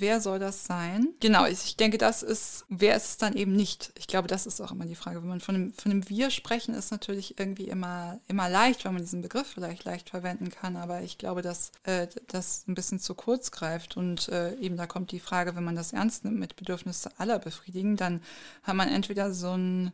[0.00, 1.08] wer soll das sein?
[1.20, 3.92] Genau, ich denke, das ist, wer ist es dann eben nicht?
[3.98, 5.22] Ich glaube, das ist auch immer die Frage.
[5.22, 8.92] Wenn man von einem, von einem Wir sprechen, ist natürlich irgendwie immer, immer leicht, weil
[8.92, 10.76] man diesen Begriff vielleicht leicht verwenden kann.
[10.76, 13.96] Aber ich glaube, dass äh, das ein bisschen zu kurz greift.
[13.96, 17.38] Und äh, eben da kommt die Frage, wenn man das ernst nimmt mit Bedürfnisse aller
[17.38, 18.20] befriedigen, dann
[18.62, 19.92] hat man entweder so ein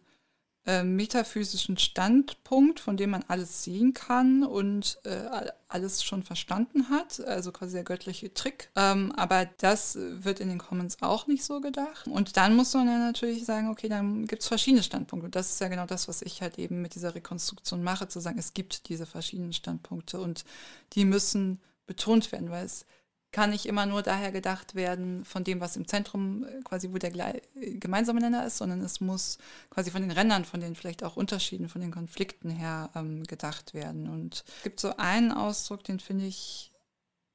[0.64, 7.20] äh, metaphysischen Standpunkt, von dem man alles sehen kann und äh, alles schon verstanden hat,
[7.26, 8.70] also quasi der göttliche Trick.
[8.76, 12.06] Ähm, aber das wird in den Commons auch nicht so gedacht.
[12.06, 15.26] Und dann muss man ja natürlich sagen, okay, dann gibt es verschiedene Standpunkte.
[15.26, 18.20] Und das ist ja genau das, was ich halt eben mit dieser Rekonstruktion mache, zu
[18.20, 20.44] sagen, es gibt diese verschiedenen Standpunkte und
[20.92, 22.86] die müssen betont werden, weil es
[23.32, 26.98] kann nicht immer nur daher gedacht werden von dem, was im Zentrum äh, quasi wo
[26.98, 29.38] der gemeinsame Nenner ist, sondern es muss
[29.70, 33.74] quasi von den Rändern, von den vielleicht auch Unterschieden, von den Konflikten her ähm, gedacht
[33.74, 34.08] werden.
[34.08, 36.71] Und es gibt so einen Ausdruck, den finde ich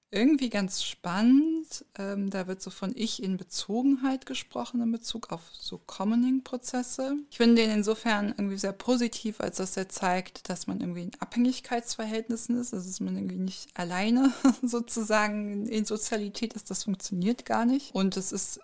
[0.10, 1.86] irgendwie ganz spannend.
[1.98, 7.18] Ähm, da wird so von Ich in Bezogenheit gesprochen in Bezug auf so Commoning-Prozesse.
[7.30, 11.12] Ich finde den insofern irgendwie sehr positiv, als dass er zeigt, dass man irgendwie in
[11.20, 16.72] Abhängigkeitsverhältnissen ist, also dass man irgendwie nicht alleine sozusagen in Sozialität ist.
[16.72, 17.94] Das funktioniert gar nicht.
[17.94, 18.62] Und es ist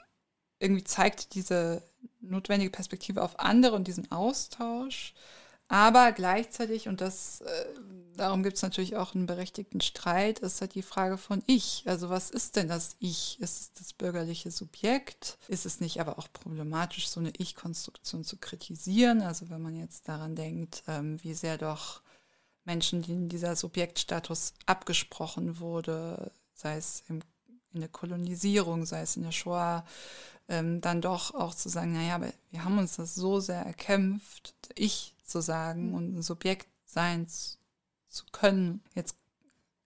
[0.60, 1.84] irgendwie zeigt diese
[2.22, 5.14] notwendige Perspektive auf andere und diesen Austausch.
[5.68, 7.66] Aber gleichzeitig, und das, äh,
[8.16, 11.84] darum gibt es natürlich auch einen berechtigten Streit, ist halt die Frage von Ich.
[11.86, 13.40] Also was ist denn das Ich?
[13.40, 15.38] Ist es das bürgerliche Subjekt?
[15.48, 19.22] Ist es nicht aber auch problematisch, so eine Ich-Konstruktion zu kritisieren?
[19.22, 22.02] Also wenn man jetzt daran denkt, ähm, wie sehr doch
[22.66, 27.22] Menschen, denen dieser Subjektstatus abgesprochen wurde, sei es im,
[27.74, 29.86] in der Kolonisierung, sei es in der Shoah,
[30.50, 34.54] ähm, dann doch auch zu sagen, naja, aber wir haben uns das so sehr erkämpft,
[34.76, 35.94] ich zu sagen mhm.
[35.96, 38.82] und ein Subjekt sein zu können.
[38.94, 39.18] Jetzt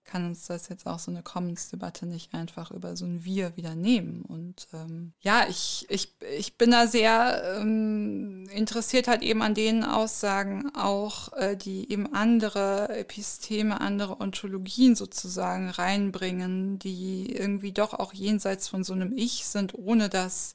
[0.08, 3.74] kann uns das jetzt auch so eine Commons-Debatte nicht einfach über so ein Wir wieder
[3.74, 4.22] nehmen.
[4.22, 9.84] Und ähm, ja, ich, ich, ich bin da sehr ähm, interessiert halt eben an den
[9.84, 18.14] Aussagen auch, äh, die eben andere Episteme, andere Ontologien sozusagen reinbringen, die irgendwie doch auch
[18.14, 20.54] jenseits von so einem Ich sind, ohne dass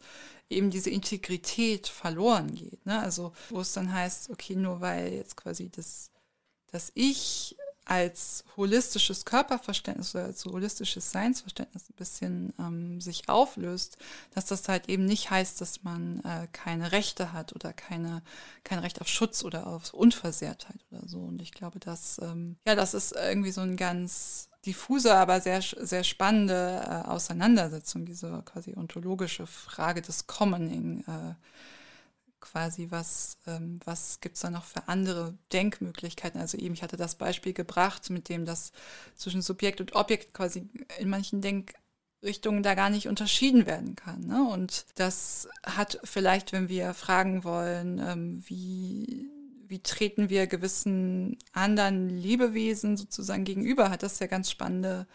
[0.50, 2.86] eben diese Integrität verloren geht.
[2.86, 3.00] Ne?
[3.00, 6.12] Also wo es dann heißt, okay, nur weil jetzt quasi das,
[6.72, 13.98] das Ich als holistisches Körperverständnis oder als holistisches Seinsverständnis ein bisschen ähm, sich auflöst,
[14.34, 18.22] dass das halt eben nicht heißt, dass man äh, keine Rechte hat oder keine,
[18.64, 21.20] kein Recht auf Schutz oder auf Unversehrtheit oder so.
[21.20, 25.61] Und ich glaube, dass, ähm, ja, das ist irgendwie so ein ganz diffuse, aber sehr,
[25.61, 31.03] sehr spannende äh, Auseinandersetzung, diese quasi ontologische Frage des Commoning.
[31.07, 31.36] Äh,
[32.43, 36.39] quasi, was, ähm, was gibt es da noch für andere Denkmöglichkeiten?
[36.39, 38.74] Also eben, ich hatte das Beispiel gebracht, mit dem das
[39.16, 44.28] zwischen Subjekt und Objekt quasi in manchen Denkrichtungen da gar nicht unterschieden werden kann.
[44.28, 44.43] Ne?
[44.43, 49.30] Und das hat vielleicht, wenn wir fragen wollen, ähm, wie,
[49.74, 55.07] wie treten wir gewissen anderen Lebewesen sozusagen gegenüber, hat das ja ganz spannende,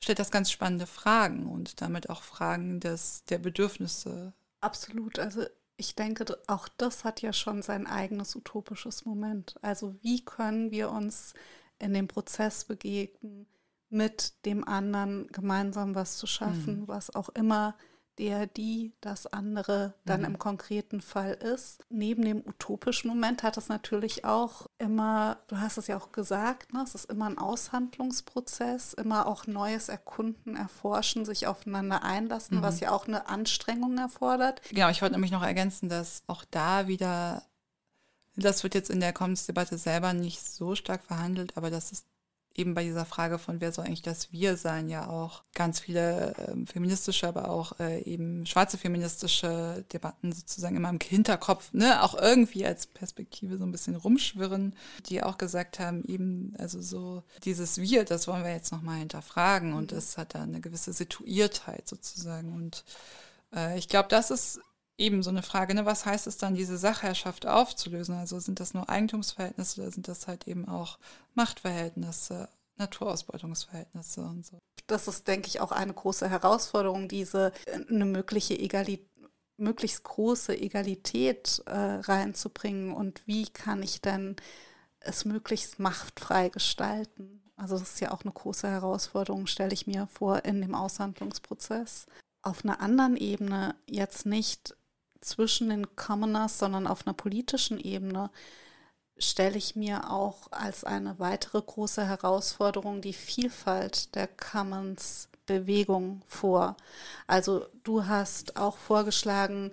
[0.00, 4.32] stellt das ganz spannende Fragen und damit auch Fragen des, der Bedürfnisse.
[4.60, 5.20] Absolut.
[5.20, 5.44] Also
[5.76, 9.54] ich denke, auch das hat ja schon sein eigenes utopisches Moment.
[9.62, 11.34] Also wie können wir uns
[11.78, 13.46] in dem Prozess begegnen,
[13.88, 16.88] mit dem anderen gemeinsam was zu schaffen, mhm.
[16.88, 17.76] was auch immer
[18.22, 20.26] der, die, das andere dann mhm.
[20.26, 21.84] im konkreten Fall ist.
[21.90, 26.72] Neben dem utopischen Moment hat es natürlich auch immer, du hast es ja auch gesagt,
[26.72, 32.62] ne, es ist immer ein Aushandlungsprozess, immer auch neues Erkunden, Erforschen, sich aufeinander einlassen, mhm.
[32.62, 34.62] was ja auch eine Anstrengung erfordert.
[34.70, 37.42] Genau, ich wollte nämlich noch ergänzen, dass auch da wieder
[38.34, 42.04] das wird jetzt in der Commons-Debatte selber nicht so stark verhandelt, aber dass es
[42.54, 46.34] eben bei dieser Frage von wer soll eigentlich das Wir sein ja auch ganz viele
[46.36, 52.14] äh, feministische, aber auch äh, eben schwarze feministische Debatten sozusagen immer im Hinterkopf, ne, auch
[52.14, 54.74] irgendwie als Perspektive so ein bisschen rumschwirren,
[55.06, 59.72] die auch gesagt haben, eben, also so dieses Wir, das wollen wir jetzt nochmal hinterfragen
[59.72, 59.96] und mhm.
[59.96, 62.84] das hat da eine gewisse Situiertheit sozusagen und
[63.54, 64.60] äh, ich glaube, das ist
[64.98, 68.14] eben so eine Frage, ne, was heißt es dann, diese Sachherrschaft aufzulösen?
[68.14, 70.98] Also sind das nur Eigentumsverhältnisse oder sind das halt eben auch
[71.34, 74.58] Machtverhältnisse, Naturausbeutungsverhältnisse und so?
[74.86, 79.08] Das ist, denke ich, auch eine große Herausforderung, diese äh, eine mögliche Egalität
[79.58, 84.36] möglichst große Egalität äh, reinzubringen und wie kann ich denn
[85.00, 87.42] es möglichst machtfrei gestalten.
[87.56, 92.06] Also das ist ja auch eine große Herausforderung, stelle ich mir vor, in dem Aushandlungsprozess.
[92.42, 94.76] Auf einer anderen Ebene jetzt nicht
[95.24, 98.30] zwischen den Commoners, sondern auf einer politischen Ebene
[99.18, 106.76] stelle ich mir auch als eine weitere große Herausforderung die Vielfalt der Commons Bewegung vor.
[107.26, 109.72] Also du hast auch vorgeschlagen,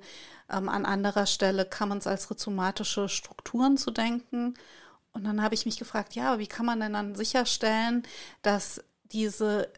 [0.49, 4.55] ähm, an anderer Stelle Commons als rhizomatische Strukturen zu denken.
[5.11, 8.03] Und dann habe ich mich gefragt, ja, wie kann man denn dann sicherstellen,
[8.41, 9.71] dass diese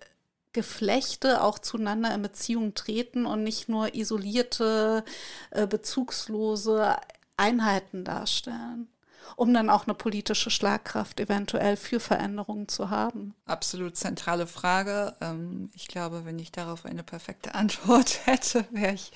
[0.53, 5.03] Geflechte auch zueinander in Beziehung treten und nicht nur isolierte,
[5.51, 6.97] äh, bezugslose
[7.37, 8.87] Einheiten darstellen,
[9.35, 13.33] um dann auch eine politische Schlagkraft eventuell für Veränderungen zu haben.
[13.45, 15.15] Absolut zentrale Frage.
[15.21, 19.11] Ähm, ich glaube, wenn ich darauf eine perfekte Antwort hätte, wäre ich,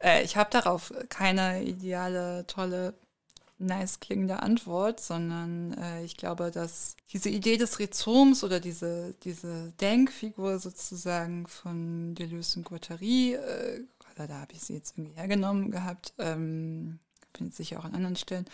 [0.00, 2.94] äh, ich habe darauf keine ideale, tolle
[3.58, 9.72] nice klingende Antwort, sondern äh, ich glaube, dass diese Idee des Rhizoms oder diese, diese
[9.80, 13.84] Denkfigur sozusagen von Deleuze und Guattari, äh,
[14.16, 16.98] da habe ich sie jetzt irgendwie hergenommen gehabt, ähm,
[17.34, 18.46] findet sich auch an anderen Stellen,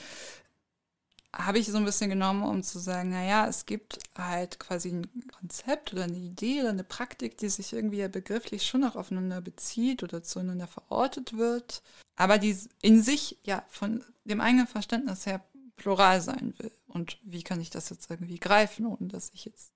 [1.35, 5.09] habe ich so ein bisschen genommen, um zu sagen, naja, es gibt halt quasi ein
[5.39, 9.41] Konzept oder eine Idee oder eine Praktik, die sich irgendwie ja begrifflich schon auch aufeinander
[9.41, 11.83] bezieht oder zueinander verortet wird,
[12.17, 15.45] aber die in sich ja von dem eigenen Verständnis her
[15.77, 16.73] plural sein will.
[16.87, 19.73] Und wie kann ich das jetzt irgendwie greifen, ohne dass ich jetzt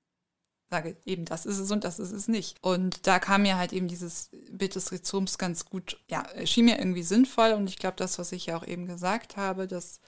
[0.69, 2.59] sage, eben das ist es und das ist es nicht.
[2.63, 6.79] Und da kam mir halt eben dieses Bild des Rhizoms ganz gut, ja, schien mir
[6.79, 10.01] irgendwie sinnvoll und ich glaube, das, was ich ja auch eben gesagt habe, dass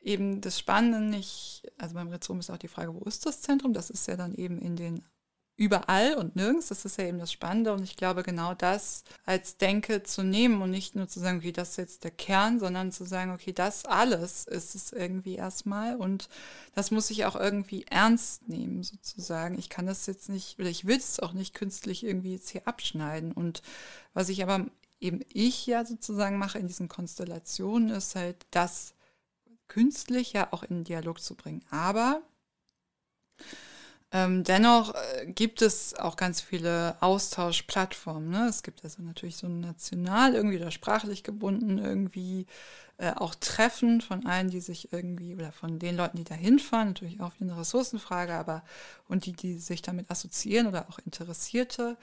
[0.00, 3.72] eben das Spannende nicht, also beim Rhizom ist auch die Frage, wo ist das Zentrum?
[3.72, 5.04] Das ist ja dann eben in den
[5.56, 6.68] überall und nirgends.
[6.68, 7.72] Das ist ja eben das Spannende.
[7.72, 11.52] Und ich glaube, genau das als Denke zu nehmen und nicht nur zu sagen, okay,
[11.52, 15.96] das ist jetzt der Kern, sondern zu sagen, okay, das alles ist es irgendwie erstmal.
[15.96, 16.28] Und
[16.74, 19.58] das muss ich auch irgendwie ernst nehmen, sozusagen.
[19.58, 22.66] Ich kann das jetzt nicht, oder ich will es auch nicht künstlich irgendwie jetzt hier
[22.66, 23.32] abschneiden.
[23.32, 23.62] Und
[24.14, 24.66] was ich aber
[25.00, 28.94] eben ich ja sozusagen mache in diesen Konstellationen, ist halt das,
[29.72, 31.64] künstlich ja auch in Dialog zu bringen.
[31.70, 32.20] Aber
[34.12, 38.30] ähm, dennoch äh, gibt es auch ganz viele Austauschplattformen.
[38.30, 38.46] Ne?
[38.48, 42.46] Es gibt also natürlich so national, irgendwie oder sprachlich gebunden, irgendwie
[42.98, 46.88] äh, auch Treffen von allen, die sich irgendwie, oder von den Leuten, die da hinfahren,
[46.88, 48.62] natürlich auch eine Ressourcenfrage, aber
[49.08, 51.96] und die, die sich damit assoziieren oder auch Interessierte.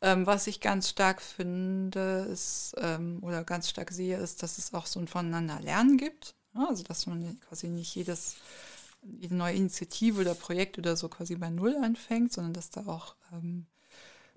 [0.00, 4.72] Ähm, was ich ganz stark finde, ist, ähm, oder ganz stark sehe, ist, dass es
[4.72, 6.36] auch so ein Voneinander Lernen gibt.
[6.54, 8.36] Also dass man quasi nicht jedes,
[9.02, 13.16] jede neue Initiative oder Projekt oder so quasi bei Null anfängt, sondern dass da auch
[13.32, 13.66] ähm,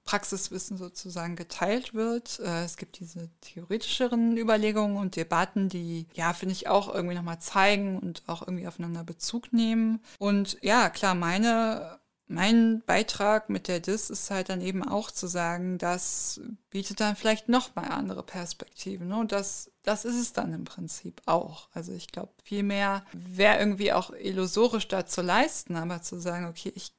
[0.04, 2.40] Praxiswissen sozusagen geteilt wird.
[2.40, 7.40] Äh, es gibt diese theoretischeren Überlegungen und Debatten, die, ja, finde ich auch irgendwie nochmal
[7.40, 10.02] zeigen und auch irgendwie aufeinander Bezug nehmen.
[10.18, 12.01] Und ja, klar, meine
[12.32, 17.16] mein Beitrag mit der DIS ist halt dann eben auch zu sagen, das bietet dann
[17.18, 19.10] vielleicht nochmal andere Perspektiven.
[19.10, 19.18] Ne?
[19.18, 21.68] Und das, das ist es dann im Prinzip auch.
[21.74, 26.46] Also ich glaube, viel mehr wäre irgendwie auch illusorisch da zu leisten, aber zu sagen,
[26.46, 26.94] okay, ich,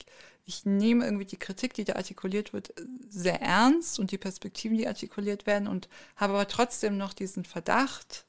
[0.44, 2.74] ich nehme irgendwie die Kritik, die da artikuliert wird,
[3.08, 8.26] sehr ernst und die Perspektiven, die artikuliert werden und habe aber trotzdem noch diesen Verdacht,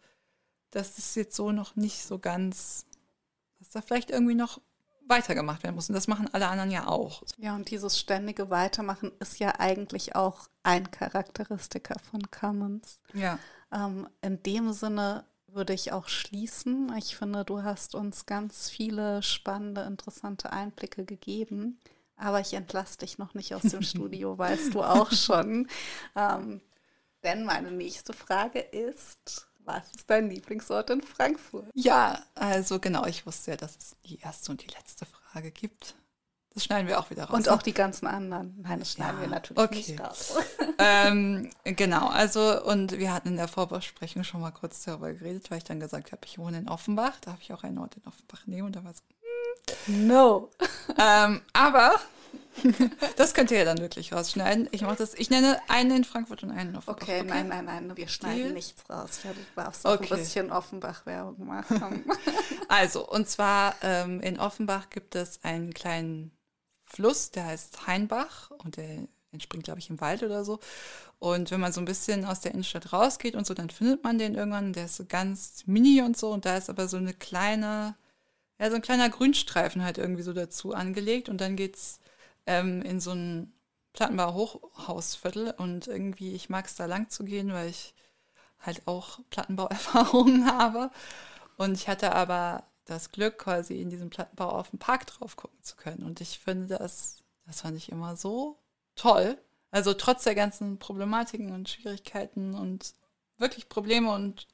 [0.71, 2.85] dass es jetzt so noch nicht so ganz,
[3.59, 4.61] dass da vielleicht irgendwie noch
[5.07, 5.89] weitergemacht werden muss.
[5.89, 7.23] Und das machen alle anderen ja auch.
[7.37, 12.99] Ja, und dieses ständige Weitermachen ist ja eigentlich auch ein Charakteristiker von Commons.
[13.13, 13.39] Ja.
[13.71, 16.91] Ähm, in dem Sinne würde ich auch schließen.
[16.97, 21.79] Ich finde, du hast uns ganz viele spannende, interessante Einblicke gegeben.
[22.15, 25.67] Aber ich entlasse dich noch nicht aus dem Studio, weißt du auch schon.
[26.15, 26.61] Ähm,
[27.23, 31.70] denn meine nächste Frage ist, was ist dein Lieblingsort in Frankfurt?
[31.74, 35.95] Ja, also genau, ich wusste ja, dass es die erste und die letzte Frage gibt.
[36.53, 37.34] Das schneiden wir auch wieder raus.
[37.34, 38.61] Und auch die ganzen anderen.
[38.61, 39.76] Nein, das schneiden ja, wir natürlich okay.
[39.76, 40.36] nicht raus.
[40.78, 45.57] ähm, genau, also und wir hatten in der Vorbesprechung schon mal kurz darüber geredet, weil
[45.57, 47.20] ich dann gesagt habe, ich wohne in Offenbach.
[47.22, 48.68] Darf ich auch einen Ort in Offenbach nehmen?
[48.68, 49.01] Und da war so,
[49.86, 50.07] hm.
[50.07, 50.51] no.
[50.99, 51.99] ähm, aber
[53.17, 54.69] das könnt ihr ja dann wirklich rausschneiden.
[54.71, 55.13] Ich mache das.
[55.13, 57.01] Ich nenne einen in Frankfurt und einen in Offenbach.
[57.01, 57.29] Okay, okay?
[57.29, 58.53] nein, nein, nein, wir schneiden Deal?
[58.53, 59.19] nichts raus.
[59.23, 60.13] Ich darf auch okay.
[60.13, 62.05] ein bisschen Offenbach-Werbung machen.
[62.67, 66.31] also, und zwar ähm, in Offenbach gibt es einen kleinen
[66.85, 70.59] Fluss, der heißt Heinbach und der entspringt, glaube ich, im Wald oder so.
[71.19, 74.17] Und wenn man so ein bisschen aus der Innenstadt rausgeht und so, dann findet man
[74.17, 74.73] den irgendwann.
[74.73, 76.31] Der ist so ganz mini und so.
[76.31, 77.95] Und da ist aber so eine kleine,
[78.59, 81.29] ja, so ein kleiner Grünstreifen halt irgendwie so dazu angelegt.
[81.29, 81.99] Und dann geht's
[82.45, 83.53] ähm, in so ein
[83.93, 87.93] Plattenbauer Hochhausviertel und irgendwie, ich mag es da lang zu gehen, weil ich
[88.59, 90.89] halt auch Plattenbauerfahrungen habe.
[91.57, 95.61] Und ich hatte aber das Glück, quasi in diesem Plattenbau auf den Park drauf gucken
[95.61, 96.03] zu können.
[96.03, 98.57] Und ich finde das, das fand ich immer so
[98.95, 99.37] toll.
[99.71, 102.93] Also trotz der ganzen Problematiken und Schwierigkeiten und
[103.37, 104.47] wirklich Probleme und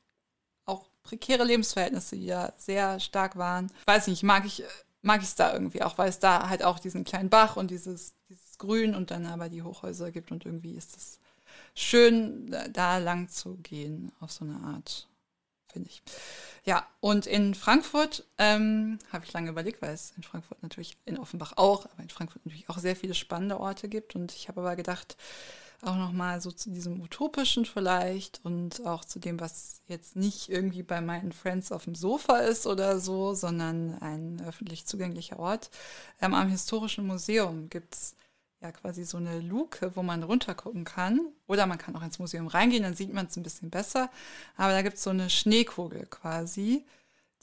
[0.65, 3.71] auch prekäre Lebensverhältnisse, die ja sehr stark waren.
[3.85, 4.63] Weiß nicht, mag ich
[5.01, 7.71] mag ich es da irgendwie auch, weil es da halt auch diesen kleinen Bach und
[7.71, 11.19] dieses, dieses Grün und dann aber die Hochhäuser gibt und irgendwie ist es
[11.73, 15.07] schön, da lang zu gehen auf so eine Art,
[15.71, 16.01] finde ich.
[16.65, 21.17] Ja, und in Frankfurt ähm, habe ich lange überlegt, weil es in Frankfurt natürlich, in
[21.17, 24.61] Offenbach auch, aber in Frankfurt natürlich auch sehr viele spannende Orte gibt und ich habe
[24.61, 25.15] aber gedacht,
[25.81, 30.83] auch nochmal so zu diesem Utopischen vielleicht und auch zu dem, was jetzt nicht irgendwie
[30.83, 35.69] bei meinen Friends auf dem Sofa ist oder so, sondern ein öffentlich zugänglicher Ort.
[36.21, 38.15] Ähm, am Historischen Museum gibt es
[38.61, 41.19] ja quasi so eine Luke, wo man runtergucken kann.
[41.47, 44.09] Oder man kann auch ins Museum reingehen, dann sieht man es ein bisschen besser.
[44.57, 46.85] Aber da gibt es so eine Schneekugel quasi,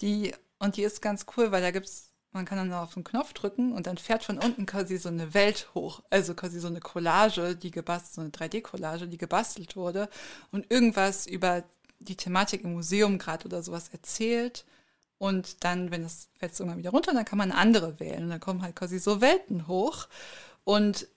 [0.00, 3.32] Die, und die ist ganz cool, weil da gibt's, man kann dann auf den Knopf
[3.32, 6.02] drücken und dann fährt von unten quasi so eine Welt hoch.
[6.10, 10.08] Also quasi so eine Collage, die gebastelt, so eine 3D-Collage, die gebastelt wurde
[10.50, 11.62] und irgendwas über
[11.98, 14.64] die Thematik im Museum gerade oder sowas erzählt.
[15.18, 18.24] Und dann, wenn es fällt irgendwann wieder runter, dann kann man andere wählen.
[18.24, 20.08] Und dann kommen halt quasi so Welten hoch.
[20.64, 21.08] Und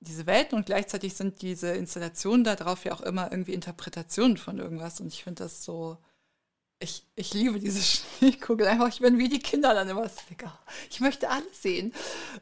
[0.00, 5.00] diese Welten und gleichzeitig sind diese Installationen darauf ja auch immer irgendwie Interpretationen von irgendwas.
[5.00, 5.98] Und ich finde das so,
[6.84, 7.82] ich, ich liebe diese
[8.18, 8.88] Schneekugel einfach.
[8.88, 10.08] Ich bin wie die Kinder dann immer.
[10.90, 11.92] Ich möchte alles sehen.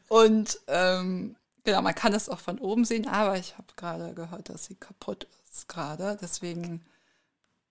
[0.07, 4.49] Und ähm, genau, man kann es auch von oben sehen, aber ich habe gerade gehört,
[4.49, 6.17] dass sie kaputt ist gerade.
[6.21, 6.85] Deswegen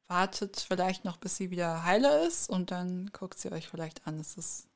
[0.08, 4.18] wartet vielleicht noch, bis sie wieder heile ist und dann guckt sie euch vielleicht an.
[4.18, 4.66] Es ist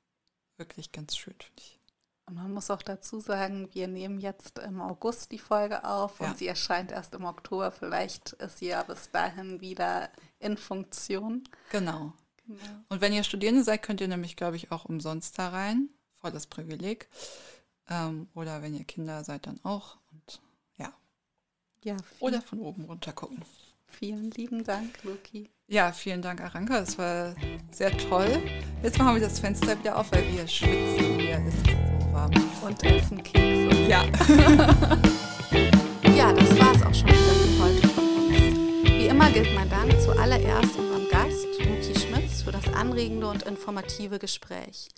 [0.56, 1.78] wirklich ganz schön, finde ich.
[2.26, 6.26] Und man muss auch dazu sagen, wir nehmen jetzt im August die Folge auf ja.
[6.26, 7.70] und sie erscheint erst im Oktober.
[7.70, 10.10] Vielleicht ist sie ja bis dahin wieder
[10.40, 11.44] in Funktion.
[11.70, 12.12] Genau.
[12.44, 12.60] genau.
[12.88, 15.88] Und wenn ihr Studierende seid, könnt ihr nämlich, glaube ich, auch umsonst da rein.
[16.20, 17.08] Voll das Privileg.
[17.88, 19.96] Ähm, oder wenn ihr Kinder seid, dann auch.
[20.10, 20.40] Und
[20.78, 20.92] ja.
[21.84, 23.44] ja oder von oben runter gucken.
[23.86, 25.48] Vielen lieben Dank, Luki.
[25.68, 26.80] Ja, vielen Dank, Aranka.
[26.80, 27.36] Das war
[27.70, 28.42] sehr toll.
[28.82, 31.20] Jetzt machen wir das Fenster wieder auf, weil wir schwitzen.
[31.20, 31.85] Hier ist
[32.16, 32.32] warm.
[32.62, 33.76] Und essen Kekse.
[33.88, 34.04] Ja.
[36.16, 38.38] ja, das war es auch schon wieder für heute von uns.
[38.84, 44.18] Wie immer gilt mein Dank zuallererst unserem Gast, Luki Schmitz, für das anregende und informative
[44.18, 44.88] Gespräch.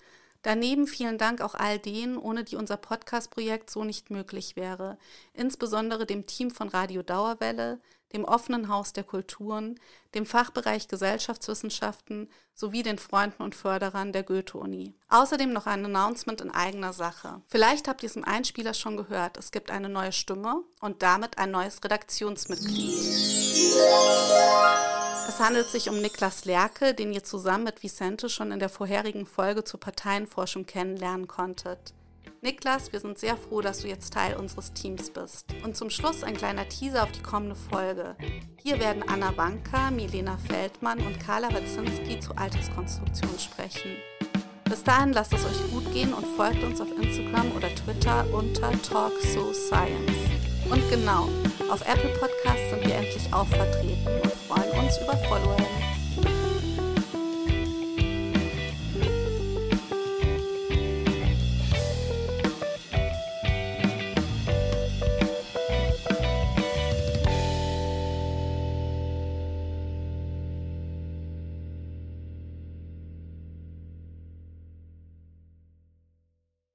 [0.43, 4.97] Daneben vielen Dank auch all denen, ohne die unser Podcast-Projekt so nicht möglich wäre.
[5.33, 7.81] Insbesondere dem Team von Radio Dauerwelle,
[8.13, 9.79] dem offenen Haus der Kulturen,
[10.15, 14.95] dem Fachbereich Gesellschaftswissenschaften sowie den Freunden und Förderern der Goethe-Uni.
[15.09, 17.41] Außerdem noch ein Announcement in eigener Sache.
[17.47, 21.37] Vielleicht habt ihr es im Einspieler schon gehört, es gibt eine neue Stimme und damit
[21.37, 22.89] ein neues Redaktionsmitglied.
[25.27, 29.27] Es handelt sich um Niklas Lerke, den ihr zusammen mit Vicente schon in der vorherigen
[29.27, 31.93] Folge zur Parteienforschung kennenlernen konntet.
[32.41, 35.45] Niklas, wir sind sehr froh, dass du jetzt Teil unseres Teams bist.
[35.65, 38.15] Und zum Schluss ein kleiner Teaser auf die kommende Folge.
[38.55, 43.97] Hier werden Anna Wanka, Milena Feldmann und Carla Wazinski zu Alterskonstruktion sprechen.
[44.63, 48.71] Bis dahin lasst es euch gut gehen und folgt uns auf Instagram oder Twitter unter
[48.83, 50.17] TalkSoScience.
[50.69, 51.27] Und genau,
[51.69, 55.98] auf Apple Podcasts sind wir endlich auch vertreten und freuen uns über Following.